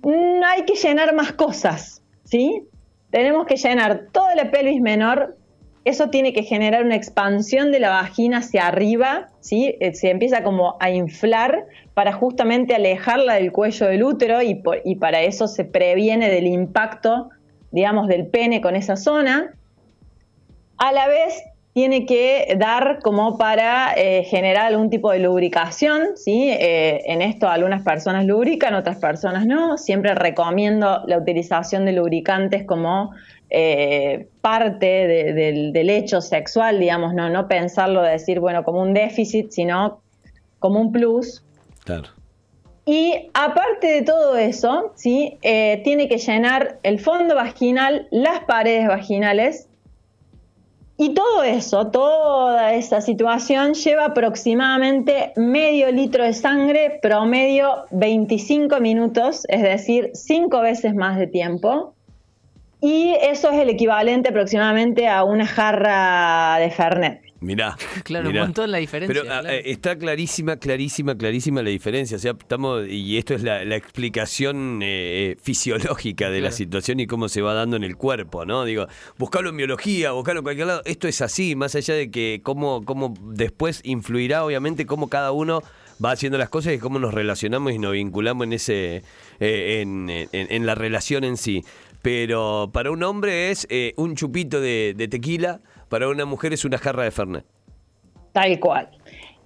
no 0.02 0.46
hay 0.46 0.64
que 0.64 0.74
llenar 0.74 1.14
más 1.14 1.32
cosas, 1.32 2.02
¿sí? 2.24 2.62
Tenemos 3.10 3.46
que 3.46 3.56
llenar 3.56 4.08
toda 4.12 4.34
la 4.34 4.50
pelvis 4.50 4.80
menor 4.80 5.36
eso 5.86 6.10
tiene 6.10 6.32
que 6.32 6.42
generar 6.42 6.84
una 6.84 6.96
expansión 6.96 7.70
de 7.70 7.78
la 7.78 7.90
vagina 7.90 8.38
hacia 8.38 8.66
arriba, 8.66 9.28
¿sí? 9.38 9.76
Eh, 9.78 9.94
se 9.94 10.10
empieza 10.10 10.42
como 10.42 10.76
a 10.80 10.90
inflar 10.90 11.64
para 11.94 12.12
justamente 12.12 12.74
alejarla 12.74 13.34
del 13.34 13.52
cuello 13.52 13.86
del 13.86 14.02
útero 14.02 14.42
y, 14.42 14.56
para 14.96 15.22
eso 15.22 15.46
se 15.46 15.64
previene 15.64 16.28
del 16.28 16.48
impacto, 16.48 17.30
digamos, 17.70 18.08
del 18.08 18.26
pene 18.26 18.60
con 18.60 18.74
esa 18.74 18.96
zona. 18.96 19.54
A 20.76 20.90
la 20.90 21.06
vez 21.06 21.40
tiene 21.76 22.06
que 22.06 22.56
dar 22.58 23.00
como 23.02 23.36
para 23.36 23.92
eh, 23.98 24.24
generar 24.24 24.64
algún 24.64 24.88
tipo 24.88 25.10
de 25.12 25.18
lubricación, 25.18 26.16
¿sí? 26.16 26.48
Eh, 26.48 27.02
en 27.04 27.20
esto 27.20 27.50
algunas 27.50 27.82
personas 27.82 28.24
lubrican, 28.24 28.72
otras 28.72 28.96
personas 28.96 29.44
no. 29.44 29.76
Siempre 29.76 30.14
recomiendo 30.14 31.02
la 31.06 31.18
utilización 31.18 31.84
de 31.84 31.92
lubricantes 31.92 32.64
como 32.64 33.10
eh, 33.50 34.26
parte 34.40 34.86
del, 35.36 35.90
hecho 35.90 36.22
sexual, 36.22 36.80
digamos, 36.80 37.12
no, 37.12 37.28
no 37.28 37.46
pensarlo 37.46 38.00
de 38.00 38.12
decir, 38.12 38.40
bueno, 38.40 38.64
como 38.64 38.80
un 38.80 38.94
déficit, 38.94 39.50
sino 39.50 40.00
como 40.58 40.80
un 40.80 40.92
plus. 40.92 41.44
Claro. 41.84 42.08
Y 42.86 43.28
aparte 43.34 43.88
de 43.88 44.00
todo 44.00 44.38
eso, 44.38 44.92
¿sí? 44.94 45.36
Eh, 45.42 45.82
tiene 45.84 46.08
que 46.08 46.16
llenar 46.16 46.78
el 46.84 47.00
fondo 47.00 47.34
vaginal, 47.34 48.08
las 48.10 48.44
paredes 48.44 48.88
vaginales, 48.88 49.68
y 50.98 51.12
todo 51.12 51.42
eso, 51.42 51.88
toda 51.88 52.72
esa 52.74 53.00
situación 53.00 53.74
lleva 53.74 54.06
aproximadamente 54.06 55.32
medio 55.36 55.92
litro 55.92 56.24
de 56.24 56.32
sangre, 56.32 56.98
promedio 57.02 57.84
25 57.90 58.80
minutos, 58.80 59.44
es 59.48 59.62
decir, 59.62 60.10
cinco 60.14 60.60
veces 60.60 60.94
más 60.94 61.18
de 61.18 61.26
tiempo. 61.26 61.95
Y 62.86 63.16
eso 63.20 63.50
es 63.50 63.58
el 63.58 63.68
equivalente 63.68 64.28
aproximadamente 64.28 65.08
a 65.08 65.24
una 65.24 65.44
jarra 65.44 66.56
de 66.60 66.70
Fernet. 66.70 67.20
Mirá. 67.40 67.76
Claro, 68.04 68.28
un 68.28 68.36
montón 68.36 68.70
la 68.70 68.78
diferencia. 68.78 69.22
Pero 69.22 69.34
ah, 69.34 69.42
eh, 69.52 69.62
está 69.64 69.98
clarísima, 69.98 70.56
clarísima, 70.58 71.16
clarísima 71.16 71.64
la 71.64 71.70
diferencia. 71.70 72.16
O 72.16 72.20
sea, 72.20 72.36
estamos, 72.38 72.86
y 72.88 73.18
esto 73.18 73.34
es 73.34 73.42
la, 73.42 73.74
explicación 73.74 74.80
eh, 74.82 75.32
eh, 75.32 75.36
fisiológica 75.42 76.30
de 76.30 76.40
la 76.40 76.52
situación 76.52 77.00
y 77.00 77.08
cómo 77.08 77.28
se 77.28 77.42
va 77.42 77.54
dando 77.54 77.74
en 77.74 77.82
el 77.82 77.96
cuerpo, 77.96 78.44
¿no? 78.44 78.64
Digo, 78.64 78.86
buscarlo 79.18 79.50
en 79.50 79.56
biología, 79.56 80.12
buscarlo 80.12 80.40
en 80.40 80.44
cualquier 80.44 80.68
lado. 80.68 80.82
Esto 80.84 81.08
es 81.08 81.20
así, 81.22 81.56
más 81.56 81.74
allá 81.74 81.94
de 81.94 82.08
que 82.12 82.40
cómo, 82.44 82.84
cómo 82.84 83.14
después 83.20 83.80
influirá, 83.82 84.44
obviamente, 84.44 84.86
cómo 84.86 85.08
cada 85.08 85.32
uno 85.32 85.60
va 86.04 86.12
haciendo 86.12 86.38
las 86.38 86.50
cosas 86.50 86.74
y 86.74 86.78
cómo 86.78 87.00
nos 87.00 87.12
relacionamos 87.12 87.72
y 87.72 87.78
nos 87.78 87.92
vinculamos 87.92 88.46
en 88.46 88.52
ese 88.52 89.02
en, 89.40 90.10
en, 90.10 90.66
la 90.66 90.74
relación 90.74 91.24
en 91.24 91.38
sí 91.38 91.64
pero 92.06 92.70
para 92.72 92.92
un 92.92 93.02
hombre 93.02 93.50
es 93.50 93.66
eh, 93.68 93.92
un 93.96 94.14
chupito 94.14 94.60
de, 94.60 95.08
tequila, 95.10 95.58
para 95.88 96.06
una 96.06 96.24
mujer 96.24 96.52
es 96.52 96.64
una 96.64 96.78
jarra 96.78 97.02
de 97.02 97.10
Fernet. 97.10 97.44
Tal 98.30 98.60
cual. 98.60 98.90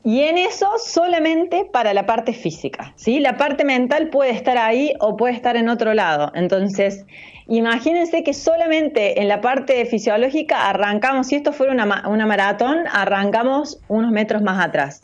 Y 0.04 0.20
en 0.24 0.36
eso 0.36 0.68
solamente 0.76 1.64
para 1.64 1.94
la 1.94 2.04
parte 2.04 2.34
física, 2.34 2.92
¿sí? 2.96 3.18
La 3.18 3.38
parte 3.38 3.64
mental 3.64 4.10
puede 4.10 4.32
estar 4.32 4.58
ahí 4.58 4.92
o 5.00 5.16
puede 5.16 5.32
estar 5.32 5.56
en 5.56 5.70
otro 5.70 5.94
lado. 5.94 6.32
Entonces, 6.34 7.06
imagínense 7.48 8.22
que 8.22 8.34
solamente 8.34 9.22
en 9.22 9.28
la 9.28 9.40
parte 9.40 9.86
fisiológica 9.86 10.68
arrancamos, 10.68 11.28
si 11.28 11.36
esto 11.36 11.54
fuera 11.54 11.72
una, 11.72 12.06
una 12.06 12.26
maratón, 12.26 12.80
arrancamos 12.92 13.80
unos 13.88 14.12
metros 14.12 14.42
más 14.42 14.62
atrás. 14.62 15.00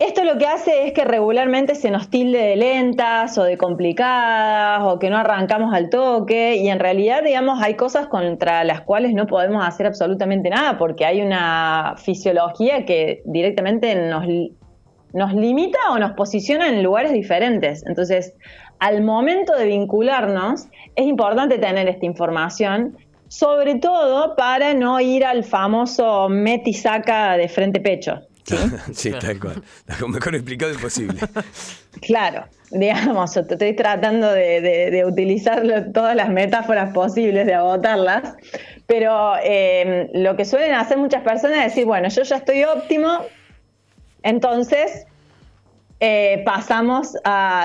Esto 0.00 0.24
lo 0.24 0.38
que 0.38 0.46
hace 0.46 0.88
es 0.88 0.92
que 0.92 1.04
regularmente 1.04 1.76
se 1.76 1.88
nos 1.88 2.10
tilde 2.10 2.38
de 2.38 2.56
lentas 2.56 3.38
o 3.38 3.44
de 3.44 3.56
complicadas 3.56 4.82
o 4.82 4.98
que 4.98 5.08
no 5.08 5.18
arrancamos 5.18 5.72
al 5.72 5.88
toque 5.88 6.56
y 6.56 6.68
en 6.68 6.80
realidad, 6.80 7.22
digamos, 7.22 7.62
hay 7.62 7.74
cosas 7.74 8.08
contra 8.08 8.64
las 8.64 8.80
cuales 8.80 9.14
no 9.14 9.28
podemos 9.28 9.64
hacer 9.64 9.86
absolutamente 9.86 10.50
nada 10.50 10.78
porque 10.78 11.04
hay 11.04 11.22
una 11.22 11.94
fisiología 11.96 12.84
que 12.84 13.22
directamente 13.24 13.94
nos, 13.94 14.26
nos 15.12 15.32
limita 15.32 15.78
o 15.92 15.98
nos 15.98 16.12
posiciona 16.14 16.68
en 16.68 16.82
lugares 16.82 17.12
diferentes. 17.12 17.86
Entonces, 17.86 18.34
al 18.80 19.00
momento 19.02 19.54
de 19.54 19.66
vincularnos 19.66 20.66
es 20.96 21.06
importante 21.06 21.58
tener 21.58 21.86
esta 21.86 22.04
información, 22.04 22.98
sobre 23.28 23.76
todo 23.76 24.34
para 24.34 24.74
no 24.74 24.98
ir 24.98 25.24
al 25.24 25.44
famoso 25.44 26.28
metisaca 26.28 27.36
de 27.36 27.48
frente 27.48 27.78
pecho. 27.78 28.22
Sí, 28.44 28.56
sí 28.92 29.12
tal 29.12 29.40
cual. 29.40 29.62
Lo 30.00 30.08
mejor 30.08 30.34
explicado 30.34 30.72
imposible. 30.72 31.20
Claro, 32.00 32.44
digamos, 32.72 33.36
estoy 33.36 33.76
tratando 33.76 34.32
de, 34.32 35.04
utilizar 35.06 35.62
todas 35.92 36.16
las 36.16 36.28
metáforas 36.28 36.92
posibles, 36.92 37.46
de 37.46 37.54
agotarlas, 37.54 38.34
pero 38.88 39.34
eh, 39.44 40.10
lo 40.12 40.34
que 40.36 40.44
suelen 40.44 40.74
hacer 40.74 40.98
muchas 40.98 41.22
personas 41.22 41.58
es 41.58 41.64
decir, 41.66 41.84
bueno, 41.84 42.08
yo 42.08 42.24
ya 42.24 42.36
estoy 42.36 42.64
óptimo, 42.64 43.20
entonces 44.24 45.06
eh, 46.00 46.42
pasamos 46.44 47.14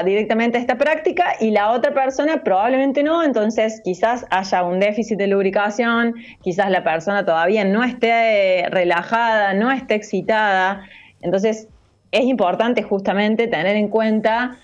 directamente 0.06 0.58
a 0.58 0.62
esta 0.62 0.78
práctica 0.78 1.36
y 1.40 1.52
la 1.52 1.72
otra 1.72 1.94
persona 1.94 2.44
probablemente 2.44 3.04
no, 3.04 3.24
entonces 3.24 3.82
quizás 3.84 4.26
haya 4.30 4.64
un 4.64 4.80
déficit 4.80 5.18
de 5.18 5.28
lubricación, 5.28 6.16
quizás 6.42 6.70
la 6.70 6.84
persona 6.84 7.26
todavía 7.26 7.66
no 7.66 7.84
esté 7.84 8.68
relajada, 8.70 9.54
no 9.54 9.72
esté 9.72 9.96
excitada, 9.96 10.84
entonces 11.22 11.68
es 12.12 12.24
importante 12.24 12.84
justamente 12.84 13.48
tener 13.48 13.76
en 13.76 13.88
cuenta 13.88 14.58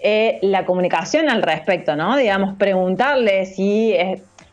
eh, 0.00 0.38
la 0.42 0.66
comunicación 0.66 1.30
al 1.30 1.42
respecto, 1.42 1.96
¿no? 1.96 2.16
Digamos, 2.16 2.56
preguntarle 2.56 3.46
si 3.46 3.94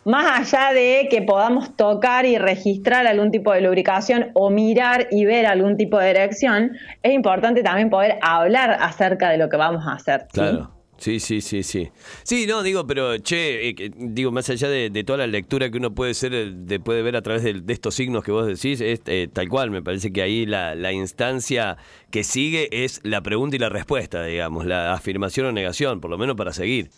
más 0.05 0.53
allá 0.53 0.73
de 0.73 1.07
que 1.09 1.21
podamos 1.21 1.75
tocar 1.75 2.25
y 2.25 2.37
registrar 2.37 3.05
algún 3.07 3.31
tipo 3.31 3.53
de 3.53 3.61
lubricación 3.61 4.31
o 4.33 4.49
mirar 4.49 5.07
y 5.11 5.25
ver 5.25 5.45
algún 5.45 5.77
tipo 5.77 5.97
de 5.99 6.09
erección, 6.09 6.71
es 7.03 7.13
importante 7.13 7.63
también 7.63 7.89
poder 7.89 8.17
hablar 8.21 8.77
acerca 8.79 9.29
de 9.29 9.37
lo 9.37 9.49
que 9.49 9.57
vamos 9.57 9.85
a 9.87 9.93
hacer. 9.93 10.27
Claro. 10.31 10.71
Sí, 11.01 11.19
sí, 11.19 11.41
sí, 11.41 11.63
sí. 11.63 11.89
Sí, 12.21 12.45
no, 12.45 12.61
digo, 12.61 12.85
pero 12.85 13.17
che, 13.17 13.69
eh, 13.69 13.91
digo, 13.95 14.31
más 14.31 14.47
allá 14.51 14.69
de, 14.69 15.03
toda 15.03 15.17
la 15.17 15.25
lectura 15.25 15.71
que 15.71 15.77
uno 15.79 15.95
puede 15.95 16.13
ser, 16.13 16.53
de, 16.53 16.79
puede 16.79 17.01
ver 17.01 17.15
a 17.15 17.23
través 17.23 17.41
de, 17.43 17.63
estos 17.73 17.95
signos 17.95 18.23
que 18.23 18.31
vos 18.31 18.45
decís, 18.45 18.81
es 18.81 19.01
eh, 19.07 19.27
tal 19.33 19.49
cual, 19.49 19.71
me 19.71 19.81
parece 19.81 20.13
que 20.13 20.21
ahí 20.21 20.45
la, 20.45 20.75
la, 20.75 20.91
instancia 20.91 21.77
que 22.11 22.23
sigue 22.23 22.83
es 22.83 23.01
la 23.03 23.21
pregunta 23.21 23.55
y 23.55 23.59
la 23.59 23.69
respuesta, 23.69 24.23
digamos, 24.23 24.67
la 24.67 24.93
afirmación 24.93 25.47
o 25.47 25.51
negación, 25.51 26.01
por 26.01 26.11
lo 26.11 26.19
menos 26.19 26.35
para 26.35 26.53
seguir. 26.53 26.91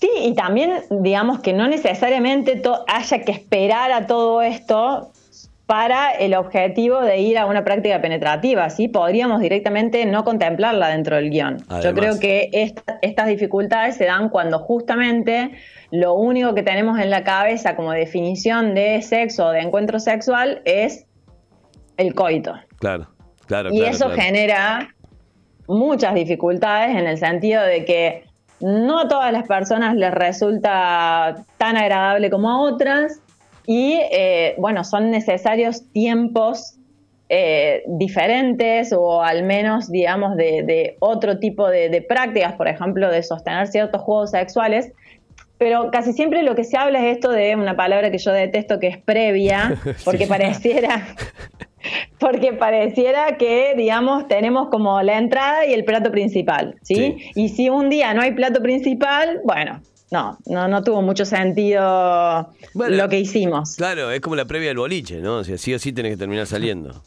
Sí, 0.00 0.10
y 0.22 0.34
también 0.34 0.82
digamos 0.90 1.40
que 1.40 1.52
no 1.52 1.68
necesariamente 1.68 2.60
haya 2.86 3.20
que 3.22 3.32
esperar 3.32 3.92
a 3.92 4.06
todo 4.06 4.42
esto 4.42 5.10
para 5.66 6.12
el 6.12 6.34
objetivo 6.34 7.00
de 7.00 7.18
ir 7.18 7.38
a 7.38 7.46
una 7.46 7.64
práctica 7.64 8.00
penetrativa, 8.00 8.70
¿sí? 8.70 8.86
Podríamos 8.88 9.40
directamente 9.40 10.06
no 10.06 10.22
contemplarla 10.22 10.88
dentro 10.88 11.16
del 11.16 11.30
guion. 11.30 11.58
Yo 11.82 11.92
creo 11.92 12.20
que 12.20 12.50
estas 13.02 13.26
dificultades 13.26 13.96
se 13.96 14.04
dan 14.04 14.28
cuando 14.28 14.60
justamente 14.60 15.52
lo 15.90 16.14
único 16.14 16.54
que 16.54 16.62
tenemos 16.62 17.00
en 17.00 17.10
la 17.10 17.24
cabeza 17.24 17.74
como 17.74 17.90
definición 17.92 18.74
de 18.74 19.02
sexo 19.02 19.46
o 19.46 19.50
de 19.50 19.60
encuentro 19.60 19.98
sexual 19.98 20.62
es 20.64 21.06
el 21.96 22.14
coito. 22.14 22.54
Claro, 22.78 23.08
claro. 23.46 23.70
Y 23.72 23.82
eso 23.82 24.10
genera 24.10 24.94
muchas 25.66 26.14
dificultades 26.14 26.96
en 26.96 27.08
el 27.08 27.18
sentido 27.18 27.62
de 27.62 27.84
que 27.84 28.25
no 28.60 29.00
a 29.00 29.08
todas 29.08 29.32
las 29.32 29.46
personas 29.46 29.96
les 29.96 30.12
resulta 30.12 31.44
tan 31.58 31.76
agradable 31.76 32.30
como 32.30 32.50
a 32.50 32.60
otras 32.60 33.20
y 33.66 33.98
eh, 34.12 34.54
bueno, 34.58 34.84
son 34.84 35.10
necesarios 35.10 35.82
tiempos 35.92 36.76
eh, 37.28 37.82
diferentes 37.88 38.92
o 38.96 39.20
al 39.20 39.42
menos 39.42 39.90
digamos 39.90 40.36
de, 40.36 40.96
otro 41.00 41.38
tipo 41.38 41.68
de, 41.68 42.04
prácticas, 42.08 42.54
por 42.54 42.68
ejemplo, 42.68 43.10
de 43.10 43.22
sostener 43.22 43.66
ciertos 43.66 44.00
juegos 44.02 44.30
sexuales. 44.30 44.92
Pero 45.58 45.90
casi 45.90 46.12
siempre 46.12 46.42
lo 46.42 46.54
que 46.54 46.64
se 46.64 46.76
habla 46.76 47.00
es 47.00 47.16
esto 47.16 47.30
de 47.30 47.56
una 47.56 47.76
palabra 47.76 48.10
que 48.10 48.18
yo 48.18 48.30
detesto 48.30 48.78
que 48.78 48.88
es 48.88 48.98
previa, 48.98 49.74
porque 50.04 50.26
pareciera 50.26 51.06
porque 52.18 52.52
pareciera 52.52 53.36
que, 53.36 53.74
digamos, 53.76 54.28
tenemos 54.28 54.68
como 54.68 55.00
la 55.02 55.18
entrada 55.18 55.66
y 55.66 55.72
el 55.72 55.84
plato 55.84 56.10
principal, 56.10 56.76
¿sí? 56.82 57.16
Y 57.34 57.50
si 57.50 57.68
un 57.68 57.90
día 57.90 58.14
no 58.14 58.22
hay 58.22 58.32
plato 58.32 58.62
principal, 58.62 59.40
bueno, 59.44 59.80
no, 60.10 60.38
no, 60.46 60.68
no 60.68 60.84
tuvo 60.84 61.02
mucho 61.02 61.24
sentido 61.24 62.48
lo 62.74 63.08
que 63.08 63.20
hicimos. 63.20 63.76
Claro, 63.76 64.10
es 64.10 64.20
como 64.20 64.36
la 64.36 64.44
previa 64.44 64.68
del 64.68 64.78
boliche, 64.78 65.20
¿no? 65.20 65.38
O 65.38 65.44
sea, 65.44 65.58
sí 65.58 65.74
o 65.74 65.78
sí 65.78 65.92
tenés 65.92 66.12
que 66.12 66.18
terminar 66.18 66.46
saliendo. 66.46 67.02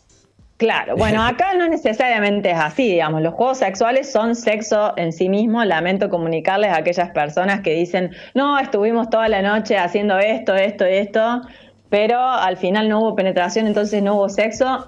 Claro, 0.57 0.97
bueno, 0.97 1.23
acá 1.23 1.53
no 1.53 1.69
necesariamente 1.69 2.51
es 2.51 2.57
así, 2.57 2.85
digamos, 2.85 3.21
los 3.21 3.33
juegos 3.33 3.59
sexuales 3.59 4.11
son 4.11 4.35
sexo 4.35 4.91
en 4.97 5.13
sí 5.13 5.29
mismo, 5.29 5.63
lamento 5.63 6.09
comunicarles 6.09 6.71
a 6.71 6.79
aquellas 6.79 7.11
personas 7.11 7.61
que 7.61 7.73
dicen, 7.73 8.11
no, 8.33 8.59
estuvimos 8.59 9.09
toda 9.09 9.29
la 9.29 9.41
noche 9.41 9.77
haciendo 9.77 10.19
esto, 10.19 10.53
esto, 10.55 10.83
esto, 10.83 11.43
pero 11.89 12.19
al 12.19 12.57
final 12.57 12.87
no 12.89 12.99
hubo 13.01 13.15
penetración, 13.15 13.67
entonces 13.67 14.01
no 14.01 14.15
hubo 14.15 14.29
sexo. 14.29 14.87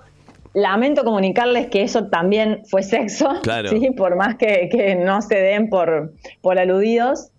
Lamento 0.53 1.03
comunicarles 1.03 1.67
que 1.67 1.81
eso 1.81 2.07
también 2.07 2.61
fue 2.69 2.83
sexo, 2.83 3.29
¿sí? 3.69 3.91
por 3.91 4.15
más 4.15 4.35
que, 4.35 4.97
no 5.03 5.21
se 5.21 5.35
den 5.35 5.69
por, 5.69 6.13
por 6.41 6.59
aludidos. 6.59 7.29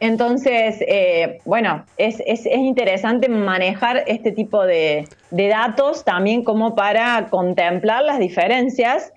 Entonces, 0.00 0.76
eh, 0.86 1.38
bueno, 1.44 1.84
es, 1.96 2.22
es, 2.24 2.46
interesante 2.46 3.28
manejar 3.28 4.04
este 4.06 4.30
tipo 4.30 4.64
de, 4.64 5.08
de, 5.32 5.48
datos 5.48 6.04
también 6.04 6.44
como 6.44 6.76
para 6.76 7.26
contemplar 7.30 8.04
las 8.04 8.20
diferencias 8.20 9.12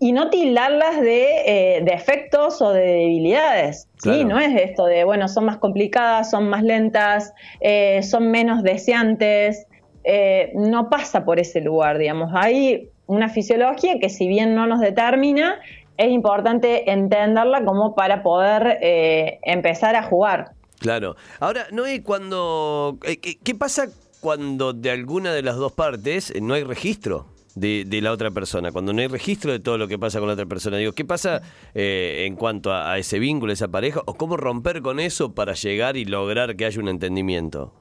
y 0.00 0.12
no 0.12 0.30
tildarlas 0.30 1.00
de 1.00 1.76
eh, 1.76 1.80
defectos 1.82 2.62
o 2.62 2.72
de 2.72 2.82
debilidades. 2.82 3.88
¿sí? 4.02 4.24
No 4.24 4.38
es 4.38 4.54
esto 4.60 4.86
de, 4.86 5.04
bueno, 5.04 5.28
son 5.28 5.46
más 5.46 5.58
complicadas, 5.58 6.30
son 6.30 6.48
más 6.48 6.62
lentas, 6.62 7.32
eh, 7.60 8.02
son 8.02 8.30
menos 8.30 8.62
deseantes. 8.62 9.66
Eh, 10.04 10.52
no 10.54 10.88
pasa 10.88 11.24
por 11.24 11.40
ese 11.40 11.60
lugar, 11.60 11.98
digamos. 11.98 12.30
Hay 12.34 12.90
una 13.06 13.28
fisiología 13.28 13.98
que 13.98 14.08
si 14.08 14.28
bien 14.28 14.54
no 14.54 14.66
nos 14.66 14.80
determina, 14.80 15.58
es 15.96 16.10
importante 16.10 16.90
entenderla 16.92 17.64
como 17.64 17.96
para 17.96 18.22
poder 18.22 18.78
empezar 18.80 19.96
a 19.96 20.04
jugar. 20.04 20.52
Claro. 20.78 21.16
Ahora, 21.40 21.66
no 21.72 21.84
hay 21.84 22.00
cuando... 22.00 22.98
¿Qué 23.02 23.54
pasa 23.56 23.88
cuando 24.20 24.72
de 24.72 24.92
alguna 24.92 25.32
de 25.32 25.42
las 25.42 25.56
dos 25.56 25.72
partes 25.72 26.32
no 26.40 26.54
hay 26.54 26.62
registro? 26.62 27.26
De, 27.58 28.00
la 28.02 28.12
otra 28.12 28.30
persona, 28.30 28.72
cuando 28.72 28.92
no 28.92 29.00
hay 29.00 29.08
registro 29.08 29.52
de 29.52 29.60
todo 29.60 29.78
lo 29.78 29.88
que 29.88 29.98
pasa 29.98 30.18
con 30.18 30.28
la 30.28 30.34
otra 30.34 30.46
persona. 30.46 30.76
Digo, 30.76 30.92
¿qué 30.92 31.04
pasa 31.04 31.42
eh, 31.74 32.24
en 32.26 32.36
cuanto 32.36 32.72
a, 32.72 32.96
ese 32.98 33.18
vínculo, 33.18 33.52
esa 33.52 33.68
pareja? 33.68 34.00
¿O 34.06 34.14
cómo 34.14 34.36
romper 34.36 34.82
con 34.82 35.00
eso 35.00 35.34
para 35.34 35.54
llegar 35.54 35.96
y 35.96 36.04
lograr 36.04 36.56
que 36.56 36.64
haya 36.64 36.80
un 36.80 36.88
entendimiento? 36.88 37.72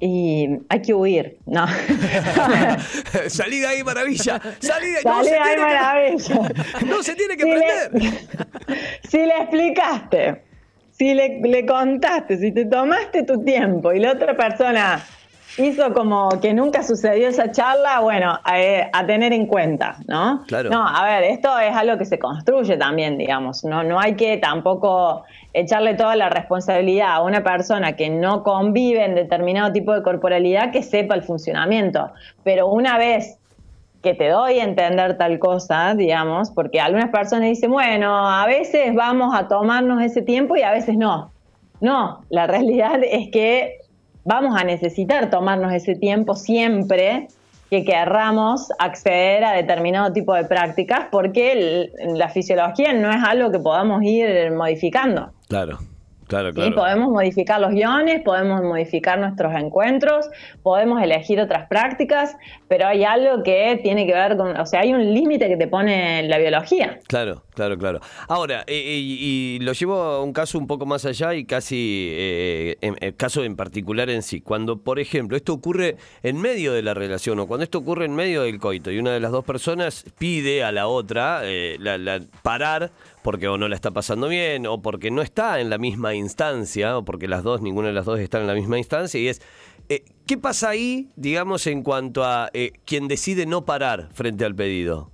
Y 0.00 0.48
hay 0.68 0.82
que 0.82 0.92
huir, 0.92 1.38
no. 1.46 1.66
Salí 3.28 3.60
de 3.60 3.66
ahí, 3.66 3.84
maravilla. 3.84 4.40
Salí 4.58 4.88
de 4.88 4.98
ahí, 4.98 5.56
maravilla. 5.58 6.40
no 6.86 7.02
se 7.02 7.14
tiene 7.14 7.36
que 7.36 7.44
prender. 7.44 8.12
si 9.08 9.18
le 9.18 9.36
explicaste, 9.38 10.42
si 10.90 11.14
le, 11.14 11.40
le 11.40 11.64
contaste, 11.64 12.36
si 12.38 12.52
te 12.52 12.64
tomaste 12.64 13.22
tu 13.22 13.42
tiempo 13.44 13.92
y 13.92 14.00
la 14.00 14.12
otra 14.12 14.36
persona 14.36 15.02
hizo 15.58 15.92
como 15.92 16.28
que 16.40 16.52
nunca 16.52 16.82
sucedió 16.82 17.28
esa 17.28 17.50
charla, 17.50 18.00
bueno, 18.00 18.38
a, 18.42 19.06
tener 19.06 19.32
en 19.32 19.46
cuenta, 19.46 19.96
¿no? 20.08 20.42
Claro. 20.46 20.70
No, 20.70 20.86
a 20.86 21.04
ver, 21.04 21.24
esto 21.24 21.58
es 21.58 21.74
algo 21.74 21.96
que 21.98 22.04
se 22.04 22.18
construye 22.18 22.76
también, 22.76 23.18
digamos, 23.18 23.64
no, 23.64 23.82
no 23.82 24.00
hay 24.00 24.16
que 24.16 24.38
tampoco 24.38 25.24
echarle 25.52 25.94
toda 25.94 26.16
la 26.16 26.28
responsabilidad 26.28 27.14
a 27.14 27.22
una 27.22 27.42
persona 27.42 27.94
que 27.94 28.10
no 28.10 28.42
convive 28.42 29.04
en 29.04 29.14
determinado 29.14 29.72
tipo 29.72 29.92
de 29.92 30.02
corporalidad 30.02 30.72
que 30.72 30.82
sepa 30.82 31.14
el 31.14 31.22
funcionamiento, 31.22 32.10
pero 32.42 32.68
una 32.68 32.98
vez 32.98 33.38
que 34.02 34.14
te 34.14 34.28
doy 34.28 34.60
a 34.60 34.64
entender 34.64 35.16
tal 35.16 35.38
cosa, 35.38 35.94
digamos, 35.94 36.50
porque 36.50 36.78
algunas 36.78 37.10
personas 37.10 37.48
dicen, 37.48 37.70
bueno, 37.70 38.28
a 38.28 38.46
veces 38.46 38.94
vamos 38.94 39.34
a 39.34 39.48
tomarnos 39.48 40.02
ese 40.02 40.20
tiempo 40.20 40.56
y 40.56 40.62
a 40.62 40.72
veces 40.72 40.96
no. 40.96 41.30
No, 41.80 42.20
la 42.28 42.46
realidad 42.48 43.00
es 43.02 43.30
que 43.30 43.78
vamos 44.24 44.60
a 44.60 44.64
necesitar 44.64 45.30
tomarnos 45.30 45.72
ese 45.72 45.94
tiempo 45.94 46.34
siempre 46.34 47.28
que 47.70 47.84
querramos 47.84 48.68
acceder 48.78 49.44
a 49.44 49.52
determinado 49.52 50.12
tipo 50.12 50.34
de 50.34 50.44
prácticas 50.44 51.06
porque 51.10 51.90
la 52.14 52.28
fisiología 52.28 52.92
no 52.92 53.10
es 53.10 53.22
algo 53.24 53.50
que 53.50 53.58
podamos 53.58 54.02
ir 54.02 54.52
modificando. 54.52 55.30
Claro. 55.48 55.78
Claro, 56.26 56.52
claro. 56.52 56.74
Podemos 56.74 57.10
modificar 57.10 57.60
los 57.60 57.70
guiones, 57.70 58.22
podemos 58.22 58.62
modificar 58.62 59.18
nuestros 59.18 59.54
encuentros, 59.54 60.28
podemos 60.62 61.02
elegir 61.02 61.40
otras 61.40 61.68
prácticas, 61.68 62.36
pero 62.68 62.86
hay 62.86 63.04
algo 63.04 63.42
que 63.42 63.78
tiene 63.82 64.06
que 64.06 64.14
ver 64.14 64.36
con, 64.36 64.58
o 64.58 64.66
sea, 64.66 64.80
hay 64.80 64.92
un 64.92 65.14
límite 65.14 65.48
que 65.48 65.56
te 65.56 65.68
pone 65.68 66.22
la 66.28 66.38
biología. 66.38 66.98
Claro, 67.06 67.42
claro, 67.54 67.76
claro. 67.78 68.00
Ahora, 68.28 68.60
eh, 68.66 68.74
eh, 68.74 68.98
y, 68.98 69.58
lo 69.60 69.72
llevo 69.72 69.94
a 69.94 70.22
un 70.22 70.32
caso 70.32 70.58
un 70.58 70.66
poco 70.66 70.86
más 70.86 71.04
allá 71.04 71.34
y 71.34 71.44
casi, 71.44 72.10
eh, 72.12 72.76
en, 72.80 72.96
el 73.00 73.14
caso 73.16 73.44
en 73.44 73.56
particular 73.56 74.10
en 74.10 74.22
sí, 74.22 74.40
cuando, 74.40 74.78
por 74.78 74.98
ejemplo, 74.98 75.36
esto 75.36 75.52
ocurre 75.52 75.96
en 76.22 76.40
medio 76.40 76.72
de 76.72 76.82
la 76.82 76.94
relación 76.94 77.38
o 77.38 77.46
cuando 77.46 77.64
esto 77.64 77.78
ocurre 77.78 78.06
en 78.06 78.14
medio 78.14 78.42
del 78.42 78.58
coito 78.58 78.90
y 78.90 78.98
una 78.98 79.12
de 79.12 79.20
las 79.20 79.32
dos 79.32 79.44
personas 79.44 80.04
pide 80.18 80.64
a 80.64 80.72
la 80.72 80.86
otra 80.86 81.42
la, 81.78 82.20
parar 82.42 82.90
porque 83.24 83.48
o 83.48 83.56
no 83.56 83.68
la 83.68 83.74
está 83.74 83.90
pasando 83.90 84.28
bien, 84.28 84.66
o 84.66 84.82
porque 84.82 85.10
no 85.10 85.22
está 85.22 85.58
en 85.58 85.70
la 85.70 85.78
misma 85.78 86.14
instancia, 86.14 86.98
o 86.98 87.06
porque 87.06 87.26
las 87.26 87.42
dos, 87.42 87.62
ninguna 87.62 87.88
de 87.88 87.94
las 87.94 88.04
dos 88.04 88.20
están 88.20 88.42
en 88.42 88.48
la 88.48 88.54
misma 88.54 88.76
instancia, 88.76 89.18
y 89.18 89.28
es, 89.28 89.40
eh, 89.88 90.04
¿qué 90.26 90.36
pasa 90.36 90.68
ahí, 90.68 91.08
digamos, 91.16 91.66
en 91.66 91.82
cuanto 91.82 92.22
a 92.22 92.50
eh, 92.52 92.72
quien 92.84 93.08
decide 93.08 93.46
no 93.46 93.64
parar 93.64 94.10
frente 94.12 94.44
al 94.44 94.54
pedido? 94.54 95.10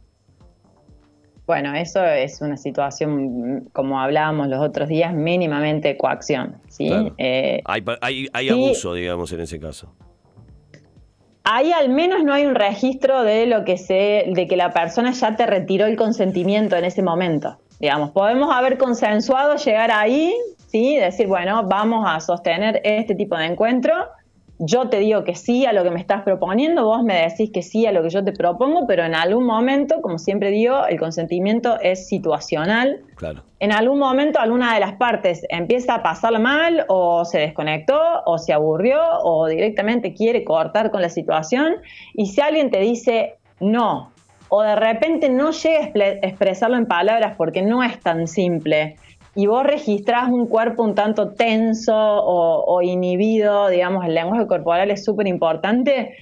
Bueno, 1.46 1.72
eso 1.74 2.04
es 2.04 2.40
una 2.40 2.56
situación, 2.56 3.68
como 3.72 4.00
hablábamos 4.00 4.48
los 4.48 4.60
otros 4.60 4.88
días, 4.88 5.14
mínimamente 5.14 5.96
coacción. 5.96 6.56
¿sí? 6.68 6.90
Eh, 7.16 7.62
hay, 7.64 7.84
hay, 8.32 8.48
abuso, 8.48 8.92
digamos, 8.94 9.32
en 9.32 9.40
ese 9.40 9.60
caso. 9.60 9.94
Ahí 11.44 11.70
al 11.70 11.90
menos 11.90 12.24
no 12.24 12.34
hay 12.34 12.44
un 12.44 12.56
registro 12.56 13.22
de 13.22 13.46
lo 13.46 13.64
que 13.64 13.78
se, 13.78 14.24
de 14.34 14.48
que 14.48 14.56
la 14.56 14.72
persona 14.72 15.12
ya 15.12 15.36
te 15.36 15.46
retiró 15.46 15.86
el 15.86 15.94
consentimiento 15.94 16.76
en 16.76 16.84
ese 16.84 17.02
momento. 17.02 17.58
Digamos, 17.80 18.10
podemos 18.10 18.54
haber 18.54 18.78
consensuado 18.78 19.56
llegar 19.56 19.90
ahí, 19.90 20.32
sí, 20.68 20.96
decir, 20.96 21.26
bueno, 21.26 21.64
vamos 21.64 22.04
a 22.06 22.20
sostener 22.20 22.80
este 22.84 23.16
tipo 23.16 23.36
de 23.36 23.46
encuentro 23.46 23.94
yo 24.62 24.90
te 24.90 24.98
digo 24.98 25.24
que 25.24 25.34
sí 25.34 25.64
a 25.64 25.72
lo 25.72 25.82
que 25.82 25.90
me 25.90 25.98
estás 25.98 26.22
proponiendo, 26.22 26.84
vos 26.84 27.02
me 27.02 27.14
decís 27.14 27.50
que 27.50 27.62
sí 27.62 27.86
a 27.86 27.92
lo 27.92 28.02
que 28.02 28.10
yo 28.10 28.22
te 28.22 28.32
propongo, 28.32 28.86
pero 28.86 29.04
en 29.04 29.14
algún 29.14 29.46
momento, 29.46 30.02
como 30.02 30.18
siempre 30.18 30.50
digo, 30.50 30.84
el 30.86 30.98
consentimiento 30.98 31.80
es 31.80 32.06
situacional. 32.06 33.00
Claro. 33.16 33.42
En 33.58 33.72
algún 33.72 33.98
momento 33.98 34.38
alguna 34.38 34.74
de 34.74 34.80
las 34.80 34.96
partes 34.96 35.46
empieza 35.48 35.94
a 35.94 36.02
pasarla 36.02 36.38
mal 36.38 36.84
o 36.88 37.24
se 37.24 37.38
desconectó 37.38 37.98
o 38.26 38.36
se 38.36 38.52
aburrió 38.52 39.00
o 39.24 39.46
directamente 39.46 40.12
quiere 40.12 40.44
cortar 40.44 40.90
con 40.90 41.00
la 41.00 41.08
situación 41.08 41.76
y 42.12 42.26
si 42.26 42.42
alguien 42.42 42.70
te 42.70 42.80
dice 42.80 43.36
no 43.60 44.12
o 44.50 44.62
de 44.62 44.76
repente 44.76 45.30
no 45.30 45.52
llega 45.52 45.90
a 46.04 46.26
expresarlo 46.26 46.76
en 46.76 46.86
palabras 46.86 47.34
porque 47.38 47.62
no 47.62 47.82
es 47.82 47.98
tan 48.00 48.26
simple 48.26 48.96
y 49.34 49.46
vos 49.46 49.64
registrás 49.64 50.28
un 50.28 50.46
cuerpo 50.46 50.82
un 50.82 50.94
tanto 50.94 51.32
tenso 51.32 51.94
o, 51.94 52.82
inhibido, 52.82 53.68
digamos, 53.68 54.04
el 54.04 54.14
lenguaje 54.14 54.46
corporal 54.46 54.90
es 54.90 55.04
súper 55.04 55.28
importante, 55.28 56.16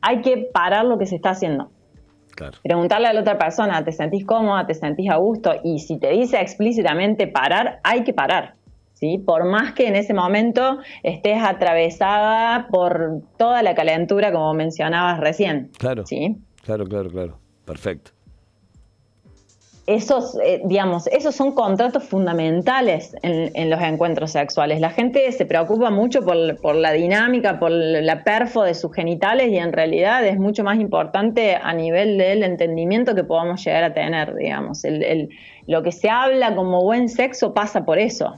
hay 0.00 0.20
que 0.20 0.48
parar 0.52 0.84
lo 0.84 0.98
que 0.98 1.06
se 1.06 1.16
está 1.16 1.30
haciendo. 1.30 1.70
Preguntarle 2.62 3.08
a 3.08 3.12
la 3.12 3.20
otra 3.20 3.36
persona, 3.36 3.82
¿te 3.84 3.90
sentís 3.90 4.24
cómoda? 4.24 4.64
¿Te 4.66 4.74
sentís 4.74 5.10
a 5.10 5.16
gusto? 5.16 5.54
Y 5.64 5.80
si 5.80 5.98
te 5.98 6.10
dice 6.10 6.40
explícitamente 6.40 7.26
parar, 7.26 7.80
hay 7.82 8.04
que 8.04 8.12
parar. 8.12 8.54
¿sí? 8.92 9.18
Por 9.18 9.44
más 9.44 9.72
que 9.72 9.88
en 9.88 9.96
ese 9.96 10.14
momento 10.14 10.78
estés 11.02 11.42
atravesada 11.42 12.68
por 12.68 13.22
toda 13.36 13.62
la 13.62 13.74
calentura, 13.74 14.32
como 14.32 14.54
mencionabas 14.54 15.18
recién. 15.18 15.70
Claro. 15.78 16.06
¿sí? 16.06 16.36
Claro, 16.68 16.84
claro, 16.84 17.08
claro. 17.08 17.38
Perfecto 17.64 18.10
esos, 19.88 20.36
eh, 20.44 20.60
digamos, 20.66 21.06
esos 21.06 21.34
son 21.34 21.52
contratos 21.52 22.04
fundamentales 22.04 23.16
en, 23.22 23.70
los 23.70 23.80
encuentros 23.80 24.32
sexuales. 24.32 24.80
La 24.80 24.90
gente 24.90 25.32
se 25.32 25.46
preocupa 25.46 25.88
mucho 25.88 26.20
por, 26.20 26.74
la 26.74 26.92
dinámica, 26.92 27.58
por 27.58 27.70
la 27.70 28.22
perfo 28.22 28.64
de 28.64 28.74
sus 28.74 28.94
genitales 28.94 29.48
y 29.50 29.56
en 29.56 29.72
realidad 29.72 30.26
es 30.26 30.38
mucho 30.38 30.62
más 30.62 30.78
importante 30.78 31.56
a 31.56 31.72
nivel 31.72 32.18
del 32.18 32.42
entendimiento 32.42 33.14
que 33.14 33.24
podamos 33.24 33.64
llegar 33.64 33.82
a 33.82 33.94
tener, 33.94 34.34
digamos. 34.34 34.82
lo 35.66 35.82
que 35.82 35.92
se 35.92 36.10
habla 36.10 36.54
como 36.54 36.82
buen 36.82 37.08
sexo 37.08 37.54
pasa 37.54 37.86
por 37.86 37.98
eso. 37.98 38.34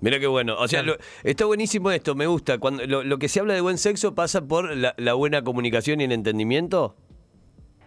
Mira 0.00 0.18
qué 0.18 0.28
bueno. 0.28 0.56
O 0.58 0.66
sea, 0.66 0.82
está 1.24 1.44
buenísimo 1.44 1.90
esto, 1.90 2.14
me 2.14 2.26
gusta. 2.26 2.56
Cuando 2.56 2.86
lo, 2.86 3.18
que 3.18 3.28
se 3.28 3.40
habla 3.40 3.52
de 3.52 3.60
buen 3.60 3.76
sexo 3.76 4.14
pasa 4.14 4.40
por 4.40 4.74
la, 4.74 4.94
la 4.96 5.12
buena 5.12 5.44
comunicación 5.44 6.00
y 6.00 6.04
el 6.04 6.12
entendimiento. 6.12 6.96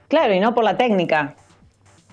Claro, 0.07 0.33
y 0.33 0.39
no 0.39 0.53
por 0.53 0.63
la 0.63 0.77
técnica 0.77 1.35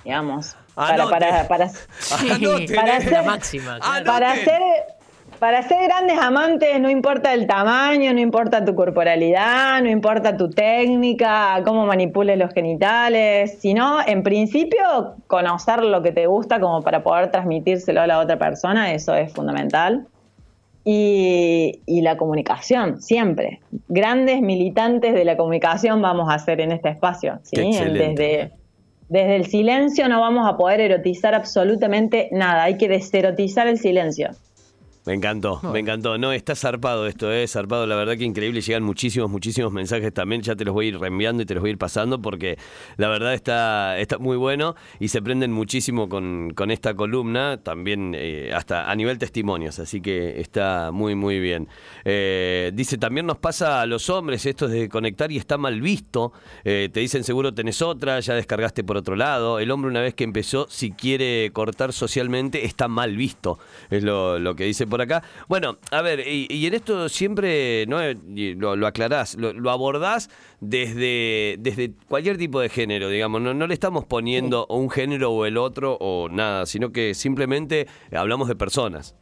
digamos. 0.05 0.57
Para, 0.75 1.05
para, 1.05 1.49
para, 1.49 1.49
para, 2.75 3.01
ser, 3.01 3.25
máxima. 3.25 3.79
Para 4.07 4.35
ser, 4.37 4.63
para 5.39 5.63
ser 5.63 5.85
grandes 5.85 6.19
amantes 6.19 6.81
no 6.81 6.89
importa 6.89 7.35
el 7.35 7.47
tamaño, 7.47 8.15
no 8.15 8.21
importa 8.21 8.65
tu 8.65 8.75
corporalidad, 8.75 9.83
no 9.83 9.91
importa 9.91 10.35
tu 10.35 10.49
técnica, 10.49 11.61
cómo 11.65 11.85
manipules 11.85 12.39
los 12.39 12.55
genitales, 12.55 13.59
sino 13.61 13.99
en 14.07 14.23
principio 14.23 15.17
conocer 15.27 15.85
lo 15.85 16.03
que 16.03 16.13
te 16.13 16.27
gusta 16.27 16.59
como 16.59 16.81
para 16.81 17.03
poder 17.03 17.31
transmitírselo 17.31 18.01
a 18.01 18.07
la 18.07 18.19
otra 18.19 18.39
persona, 18.39 18.95
eso 18.95 19.15
es 19.15 19.31
fundamental. 19.31 20.07
Y, 20.85 21.81
y, 21.87 22.01
la 22.01 22.17
comunicación, 22.17 23.01
siempre. 23.01 23.61
Grandes 23.89 24.41
militantes 24.41 25.15
de 25.15 25.25
la 25.25 25.37
comunicación 25.37 26.03
vamos 26.03 26.29
a 26.29 26.35
hacer 26.35 26.61
en 26.61 26.73
este 26.73 26.89
espacio, 26.89 27.39
¿sí? 27.45 27.71
Desde, 27.73 28.51
desde 29.09 29.37
el 29.37 29.47
silencio 29.47 30.09
no 30.09 30.21
vamos 30.21 30.49
a 30.49 30.57
poder 30.57 30.81
erotizar 30.81 31.35
absolutamente 31.35 32.29
nada, 32.33 32.65
hay 32.65 32.79
que 32.79 32.89
deserotizar 32.89 33.69
el 33.69 33.79
silencio. 33.79 34.31
Me 35.05 35.15
encantó, 35.15 35.61
me 35.73 35.81
encantó. 35.81 36.17
No, 36.17 36.33
está 36.33 36.55
zarpado 36.55 37.09
esto, 37.09 37.33
¿eh? 37.33 37.49
Zarpado, 37.49 37.87
la 37.87 37.97
verdad 37.97 38.17
que 38.17 38.25
increíble. 38.25 38.61
Llegan 38.61 38.85
muchísimos, 38.85 39.29
muchísimos 39.29 39.73
mensajes 39.73 40.15
también. 40.15 40.43
Ya 40.43 40.55
te 40.55 40.65
los 40.65 40.73
voy 40.73 40.87
a 40.87 40.89
ir 40.91 40.99
reenviando 41.01 41.43
y 41.43 41.47
te 41.47 41.55
los 41.55 41.61
voy 41.61 41.71
a 41.71 41.73
ir 41.73 41.79
pasando 41.79 42.23
porque 42.23 42.57
la 42.99 43.09
verdad 43.09 43.35
está, 43.35 43.99
está 43.99 44.19
muy 44.19 44.37
bueno 44.37 44.77
y 45.01 45.09
se 45.09 45.21
prenden 45.21 45.51
muchísimo 45.51 46.09
con, 46.09 46.53
con 46.55 46.71
esta 46.71 46.95
columna, 46.95 47.59
también 47.63 48.15
eh, 48.17 48.53
hasta 48.55 48.91
a 48.91 48.95
nivel 48.95 49.19
testimonios, 49.19 49.81
así 49.81 50.01
que 50.01 50.41
está 50.41 50.91
muy, 50.93 51.17
muy 51.17 51.41
bien. 51.41 51.69
Eh, 52.05 52.71
dice, 52.73 52.97
también 52.97 53.27
nos 53.27 53.39
pasa 53.39 53.83
a 53.83 53.87
los 53.87 54.09
hombres 54.09 54.47
esto 54.47 54.69
de 54.69 54.89
conectar 54.89 55.33
y 55.33 55.37
está 55.37 55.59
mal 55.59 55.81
visto. 55.81 56.33
Eh, 56.63 56.89
te 56.93 57.01
dicen, 57.01 57.25
seguro 57.25 57.53
tenés 57.53 57.83
otra, 57.83 58.21
ya 58.21 58.35
descargaste 58.35 58.85
por 58.85 58.97
otro 58.97 59.17
lado. 59.17 59.59
El 59.59 59.73
hombre 59.73 59.91
una 59.91 60.01
vez 60.01 60.15
que 60.15 60.23
empezó, 60.23 60.69
si 60.71 60.93
quiere 60.93 61.51
cortar 61.53 61.93
socialmente, 61.93 62.67
está 62.67 62.87
mal 62.87 63.17
visto. 63.17 63.59
Es 63.91 64.05
lo, 64.05 64.39
lo 64.39 64.55
que 64.55 64.65
dice 64.65 64.87
por 64.93 65.01
acá. 65.01 65.23
Bueno, 65.49 65.79
a 65.91 66.03
ver, 66.03 66.23
y, 66.29 66.67
en 66.67 66.75
esto 66.75 67.09
siempre 67.09 67.87
¿no? 67.87 67.99
lo, 68.59 68.77
lo 68.77 68.87
aclarás, 68.87 69.37
lo, 69.37 69.71
abordás 69.71 70.29
desde, 70.61 71.57
desde 71.61 71.95
cualquier 72.09 72.37
tipo 72.37 72.61
de 72.61 72.69
género, 72.69 73.09
digamos. 73.09 73.41
No, 73.41 73.55
no 73.55 73.67
le 73.67 73.73
estamos 73.73 74.05
poniendo 74.05 74.67
un 74.69 74.91
género 74.91 75.31
o 75.33 75.47
el 75.47 75.57
otro 75.57 75.97
o 75.99 76.29
nada, 76.29 76.67
sino 76.67 76.93
que 76.93 77.15
simplemente 77.15 77.87
hablamos 78.13 78.49
de 78.49 78.55
personas. 78.55 79.17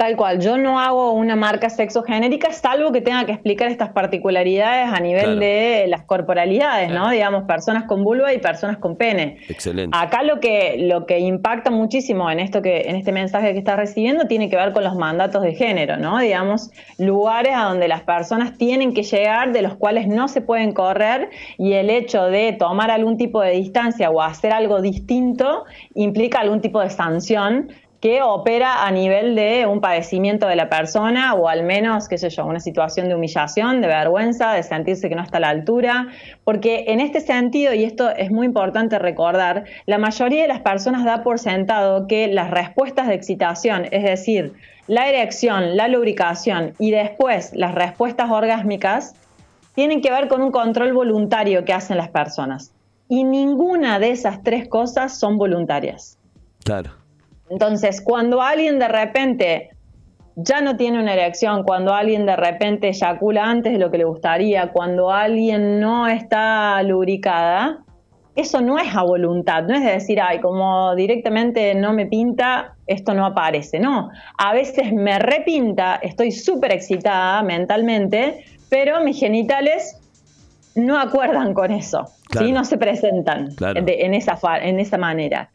Tal 0.00 0.16
cual, 0.16 0.40
yo 0.40 0.56
no 0.56 0.80
hago 0.80 1.12
una 1.12 1.36
marca 1.36 1.68
sexogenérica, 1.68 2.54
salvo 2.54 2.90
que 2.90 3.02
tenga 3.02 3.26
que 3.26 3.32
explicar 3.32 3.68
estas 3.68 3.90
particularidades 3.90 4.90
a 4.90 4.98
nivel 4.98 5.38
de 5.38 5.84
las 5.88 6.04
corporalidades, 6.04 6.90
¿no? 6.90 7.10
Digamos, 7.10 7.44
personas 7.44 7.84
con 7.84 8.02
vulva 8.02 8.32
y 8.32 8.38
personas 8.38 8.78
con 8.78 8.96
pene. 8.96 9.36
Excelente. 9.50 9.94
Acá 9.94 10.22
lo 10.22 10.40
que, 10.40 10.76
lo 10.78 11.04
que 11.04 11.18
impacta 11.18 11.70
muchísimo 11.70 12.30
en 12.30 12.40
esto 12.40 12.62
que, 12.62 12.88
en 12.88 12.96
este 12.96 13.12
mensaje 13.12 13.52
que 13.52 13.58
estás 13.58 13.76
recibiendo, 13.76 14.26
tiene 14.26 14.48
que 14.48 14.56
ver 14.56 14.72
con 14.72 14.84
los 14.84 14.94
mandatos 14.94 15.42
de 15.42 15.54
género, 15.54 15.98
¿no? 15.98 16.18
Digamos, 16.18 16.70
lugares 16.96 17.52
a 17.54 17.64
donde 17.64 17.86
las 17.86 18.00
personas 18.00 18.56
tienen 18.56 18.94
que 18.94 19.02
llegar, 19.02 19.52
de 19.52 19.60
los 19.60 19.74
cuales 19.74 20.06
no 20.06 20.28
se 20.28 20.40
pueden 20.40 20.72
correr, 20.72 21.28
y 21.58 21.74
el 21.74 21.90
hecho 21.90 22.24
de 22.24 22.54
tomar 22.54 22.90
algún 22.90 23.18
tipo 23.18 23.42
de 23.42 23.50
distancia 23.50 24.08
o 24.08 24.22
hacer 24.22 24.54
algo 24.54 24.80
distinto 24.80 25.66
implica 25.92 26.40
algún 26.40 26.62
tipo 26.62 26.80
de 26.80 26.88
sanción 26.88 27.68
que 28.00 28.22
opera 28.22 28.86
a 28.86 28.90
nivel 28.90 29.34
de 29.34 29.66
un 29.66 29.82
padecimiento 29.82 30.46
de 30.46 30.56
la 30.56 30.70
persona 30.70 31.34
o 31.34 31.48
al 31.48 31.64
menos, 31.64 32.08
qué 32.08 32.16
sé 32.16 32.30
yo, 32.30 32.46
una 32.46 32.60
situación 32.60 33.08
de 33.08 33.14
humillación, 33.14 33.82
de 33.82 33.88
vergüenza, 33.88 34.52
de 34.52 34.62
sentirse 34.62 35.10
que 35.10 35.14
no 35.14 35.22
está 35.22 35.36
a 35.36 35.40
la 35.40 35.50
altura, 35.50 36.08
porque 36.44 36.84
en 36.88 37.00
este 37.00 37.20
sentido, 37.20 37.74
y 37.74 37.84
esto 37.84 38.08
es 38.10 38.30
muy 38.30 38.46
importante 38.46 38.98
recordar, 38.98 39.64
la 39.84 39.98
mayoría 39.98 40.42
de 40.42 40.48
las 40.48 40.60
personas 40.60 41.04
da 41.04 41.22
por 41.22 41.38
sentado 41.38 42.06
que 42.06 42.28
las 42.28 42.50
respuestas 42.50 43.06
de 43.06 43.14
excitación, 43.14 43.86
es 43.90 44.02
decir, 44.02 44.54
la 44.86 45.08
erección, 45.08 45.76
la 45.76 45.86
lubricación 45.86 46.72
y 46.78 46.90
después 46.92 47.52
las 47.54 47.74
respuestas 47.74 48.30
orgásmicas, 48.30 49.14
tienen 49.74 50.00
que 50.00 50.10
ver 50.10 50.28
con 50.28 50.42
un 50.42 50.50
control 50.50 50.94
voluntario 50.94 51.64
que 51.64 51.74
hacen 51.74 51.98
las 51.98 52.08
personas. 52.08 52.72
Y 53.08 53.24
ninguna 53.24 53.98
de 53.98 54.10
esas 54.10 54.42
tres 54.42 54.68
cosas 54.68 55.18
son 55.18 55.36
voluntarias. 55.36 56.18
Claro. 56.64 56.99
Entonces, 57.50 58.00
cuando 58.00 58.40
alguien 58.40 58.78
de 58.78 58.88
repente 58.88 59.70
ya 60.36 60.60
no 60.60 60.76
tiene 60.76 61.00
una 61.00 61.12
erección, 61.12 61.64
cuando 61.64 61.92
alguien 61.92 62.24
de 62.24 62.36
repente 62.36 62.88
eyacula 62.88 63.44
antes 63.44 63.72
de 63.72 63.78
lo 63.78 63.90
que 63.90 63.98
le 63.98 64.04
gustaría, 64.04 64.70
cuando 64.70 65.10
alguien 65.10 65.80
no 65.80 66.06
está 66.08 66.82
lubricada, 66.82 67.84
eso 68.36 68.60
no 68.60 68.78
es 68.78 68.94
a 68.94 69.02
voluntad, 69.02 69.64
no 69.64 69.74
es 69.74 69.84
decir, 69.84 70.20
ay, 70.20 70.40
como 70.40 70.94
directamente 70.94 71.74
no 71.74 71.92
me 71.92 72.06
pinta, 72.06 72.76
esto 72.86 73.12
no 73.12 73.26
aparece, 73.26 73.80
no. 73.80 74.10
A 74.38 74.52
veces 74.54 74.92
me 74.92 75.18
repinta, 75.18 75.96
estoy 75.96 76.30
súper 76.30 76.72
excitada 76.72 77.42
mentalmente, 77.42 78.44
pero 78.70 79.02
mis 79.02 79.18
genitales 79.18 79.96
no 80.76 80.98
acuerdan 80.98 81.52
con 81.52 81.72
eso, 81.72 82.06
no 82.52 82.64
se 82.64 82.78
presentan 82.78 83.48
en, 83.74 84.14
esa, 84.14 84.38
en 84.62 84.78
esa 84.78 84.96
manera. 84.96 85.50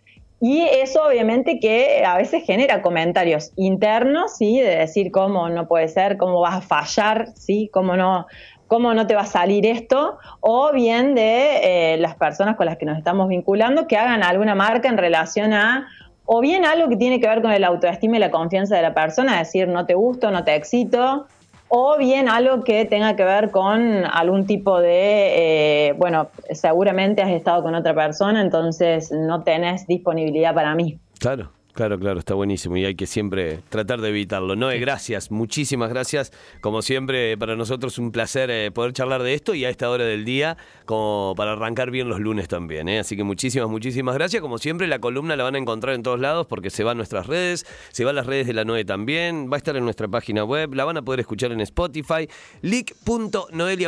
Y 0.47 0.61
eso 0.61 1.03
obviamente 1.07 1.57
que 1.59 2.05
a 2.05 2.17
veces 2.17 2.43
genera 2.45 2.83
comentarios 2.83 3.51
internos, 3.55 4.37
¿sí? 4.37 4.59
De 4.59 4.75
decir 4.75 5.09
cómo 5.09 5.49
no 5.49 5.67
puede 5.67 5.87
ser, 5.87 6.17
cómo 6.17 6.39
vas 6.39 6.57
a 6.57 6.61
fallar, 6.61 7.29
¿sí? 7.33 7.67
Cómo 7.73 7.97
no, 7.97 8.27
¿cómo 8.67 8.93
no 8.93 9.07
te 9.07 9.15
va 9.15 9.21
a 9.21 9.25
salir 9.25 9.65
esto? 9.65 10.19
O 10.41 10.71
bien 10.71 11.15
de 11.15 11.93
eh, 11.93 11.97
las 11.97 12.13
personas 12.13 12.57
con 12.57 12.67
las 12.67 12.77
que 12.77 12.85
nos 12.85 12.95
estamos 12.95 13.27
vinculando 13.27 13.87
que 13.87 13.97
hagan 13.97 14.21
alguna 14.21 14.53
marca 14.53 14.87
en 14.87 14.99
relación 14.99 15.51
a, 15.51 15.87
o 16.25 16.41
bien 16.41 16.63
algo 16.63 16.89
que 16.89 16.97
tiene 16.97 17.19
que 17.19 17.27
ver 17.27 17.41
con 17.41 17.51
el 17.51 17.63
autoestima 17.63 18.17
y 18.17 18.19
la 18.19 18.29
confianza 18.29 18.75
de 18.75 18.83
la 18.83 18.93
persona, 18.93 19.39
decir 19.39 19.67
no 19.67 19.87
te 19.87 19.95
gusto, 19.95 20.29
no 20.29 20.43
te 20.43 20.53
excito, 20.53 21.25
o 21.67 21.97
bien 21.97 22.29
algo 22.29 22.63
que 22.63 22.85
tenga 22.85 23.15
que 23.15 23.23
ver 23.23 23.51
con 23.51 24.05
algún 24.05 24.45
tipo 24.45 24.79
de, 24.79 25.89
eh, 25.89 25.93
bueno, 25.97 26.29
seguramente 26.51 27.21
has 27.21 27.31
estado 27.31 27.63
con 27.63 27.75
otra 27.75 27.93
persona, 27.93 28.41
entonces 28.41 29.11
no 29.11 29.43
tenés 29.43 29.87
disponibilidad 29.87 30.53
para 30.53 30.75
mí. 30.75 30.99
Claro. 31.19 31.49
Claro, 31.75 31.99
claro, 31.99 32.19
está 32.19 32.33
buenísimo 32.35 32.77
y 32.77 32.85
hay 32.85 32.95
que 32.95 33.05
siempre 33.05 33.59
tratar 33.67 33.99
de 33.99 34.07
evitarlo. 34.07 34.55
Noé, 34.55 34.79
gracias, 34.79 35.29
muchísimas 35.29 35.89
gracias. 35.89 36.31
Como 36.61 36.81
siempre, 36.81 37.37
para 37.37 37.57
nosotros 37.57 37.97
un 37.97 38.13
placer 38.13 38.49
eh, 38.49 38.71
poder 38.71 38.93
charlar 38.93 39.23
de 39.23 39.33
esto 39.33 39.53
y 39.53 39.65
a 39.65 39.69
esta 39.69 39.89
hora 39.89 40.05
del 40.05 40.23
día, 40.23 40.55
como 40.85 41.33
para 41.35 41.51
arrancar 41.51 41.91
bien 41.91 42.07
los 42.07 42.21
lunes 42.21 42.47
también. 42.47 42.87
¿eh? 42.87 42.99
Así 42.99 43.17
que 43.17 43.25
muchísimas, 43.25 43.67
muchísimas 43.67 44.15
gracias. 44.15 44.41
Como 44.41 44.57
siempre, 44.57 44.87
la 44.87 44.99
columna 44.99 45.35
la 45.35 45.43
van 45.43 45.55
a 45.55 45.57
encontrar 45.57 45.95
en 45.95 46.03
todos 46.03 46.17
lados 46.17 46.47
porque 46.47 46.69
se 46.69 46.85
va 46.85 46.91
a 46.91 46.95
nuestras 46.95 47.27
redes, 47.27 47.65
se 47.91 48.05
va 48.05 48.11
a 48.11 48.13
las 48.13 48.25
redes 48.25 48.47
de 48.47 48.53
la 48.53 48.63
Noé 48.63 48.85
también, 48.85 49.49
va 49.51 49.55
a 49.55 49.57
estar 49.57 49.75
en 49.75 49.83
nuestra 49.83 50.07
página 50.07 50.45
web, 50.45 50.73
la 50.75 50.85
van 50.85 50.95
a 50.95 51.01
poder 51.01 51.19
escuchar 51.19 51.51
en 51.51 51.59
Spotify. 51.59 52.29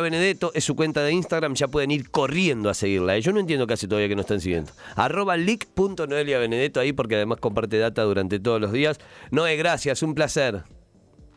Benedetto 0.01 0.51
es 0.53 0.65
su 0.65 0.75
cuenta 0.75 1.03
de 1.03 1.13
Instagram, 1.13 1.53
ya 1.53 1.69
pueden 1.69 1.91
ir 1.91 2.09
corriendo 2.11 2.69
a 2.69 2.73
seguirla. 2.73 3.15
¿eh? 3.15 3.21
Yo 3.21 3.31
no 3.31 3.39
entiendo 3.39 3.65
hace 3.75 3.87
todavía 3.87 4.09
que 4.09 4.15
no 4.15 4.21
están 4.21 4.41
siguiendo. 4.41 4.73
Arroba 4.97 5.37
leak.noeliabenedetto 5.37 6.81
ahí 6.81 6.91
porque 6.91 7.15
además 7.15 7.39
comparte 7.39 7.76
data 7.77 8.03
durante 8.03 8.39
todos 8.39 8.61
los 8.61 8.71
días. 8.71 8.99
Noé, 9.31 9.55
gracias, 9.55 10.03
un 10.03 10.13
placer. 10.13 10.63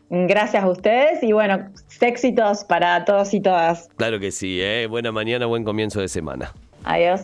Gracias 0.09 0.61
a 0.61 0.69
ustedes 0.69 1.23
y 1.23 1.31
bueno, 1.31 1.69
éxitos 2.01 2.65
para 2.65 3.05
todos 3.05 3.33
y 3.33 3.39
todas. 3.39 3.87
Claro 3.95 4.19
que 4.19 4.31
sí, 4.31 4.59
¿eh? 4.61 4.85
buena 4.87 5.11
mañana, 5.13 5.45
buen 5.45 5.63
comienzo 5.63 6.01
de 6.01 6.09
semana. 6.09 6.53
Adiós. 6.83 7.21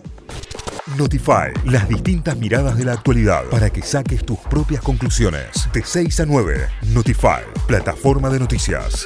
Notify, 0.98 1.52
las 1.66 1.90
distintas 1.90 2.38
miradas 2.38 2.78
de 2.78 2.86
la 2.86 2.94
actualidad 2.94 3.44
para 3.52 3.70
que 3.70 3.82
saques 3.82 4.26
tus 4.26 4.40
propias 4.40 4.82
conclusiones. 4.82 5.70
De 5.74 5.84
6 5.84 6.22
a 6.22 6.26
9, 6.26 6.68
Notify, 6.94 7.42
plataforma 7.68 8.30
de 8.30 8.40
noticias. 8.40 9.04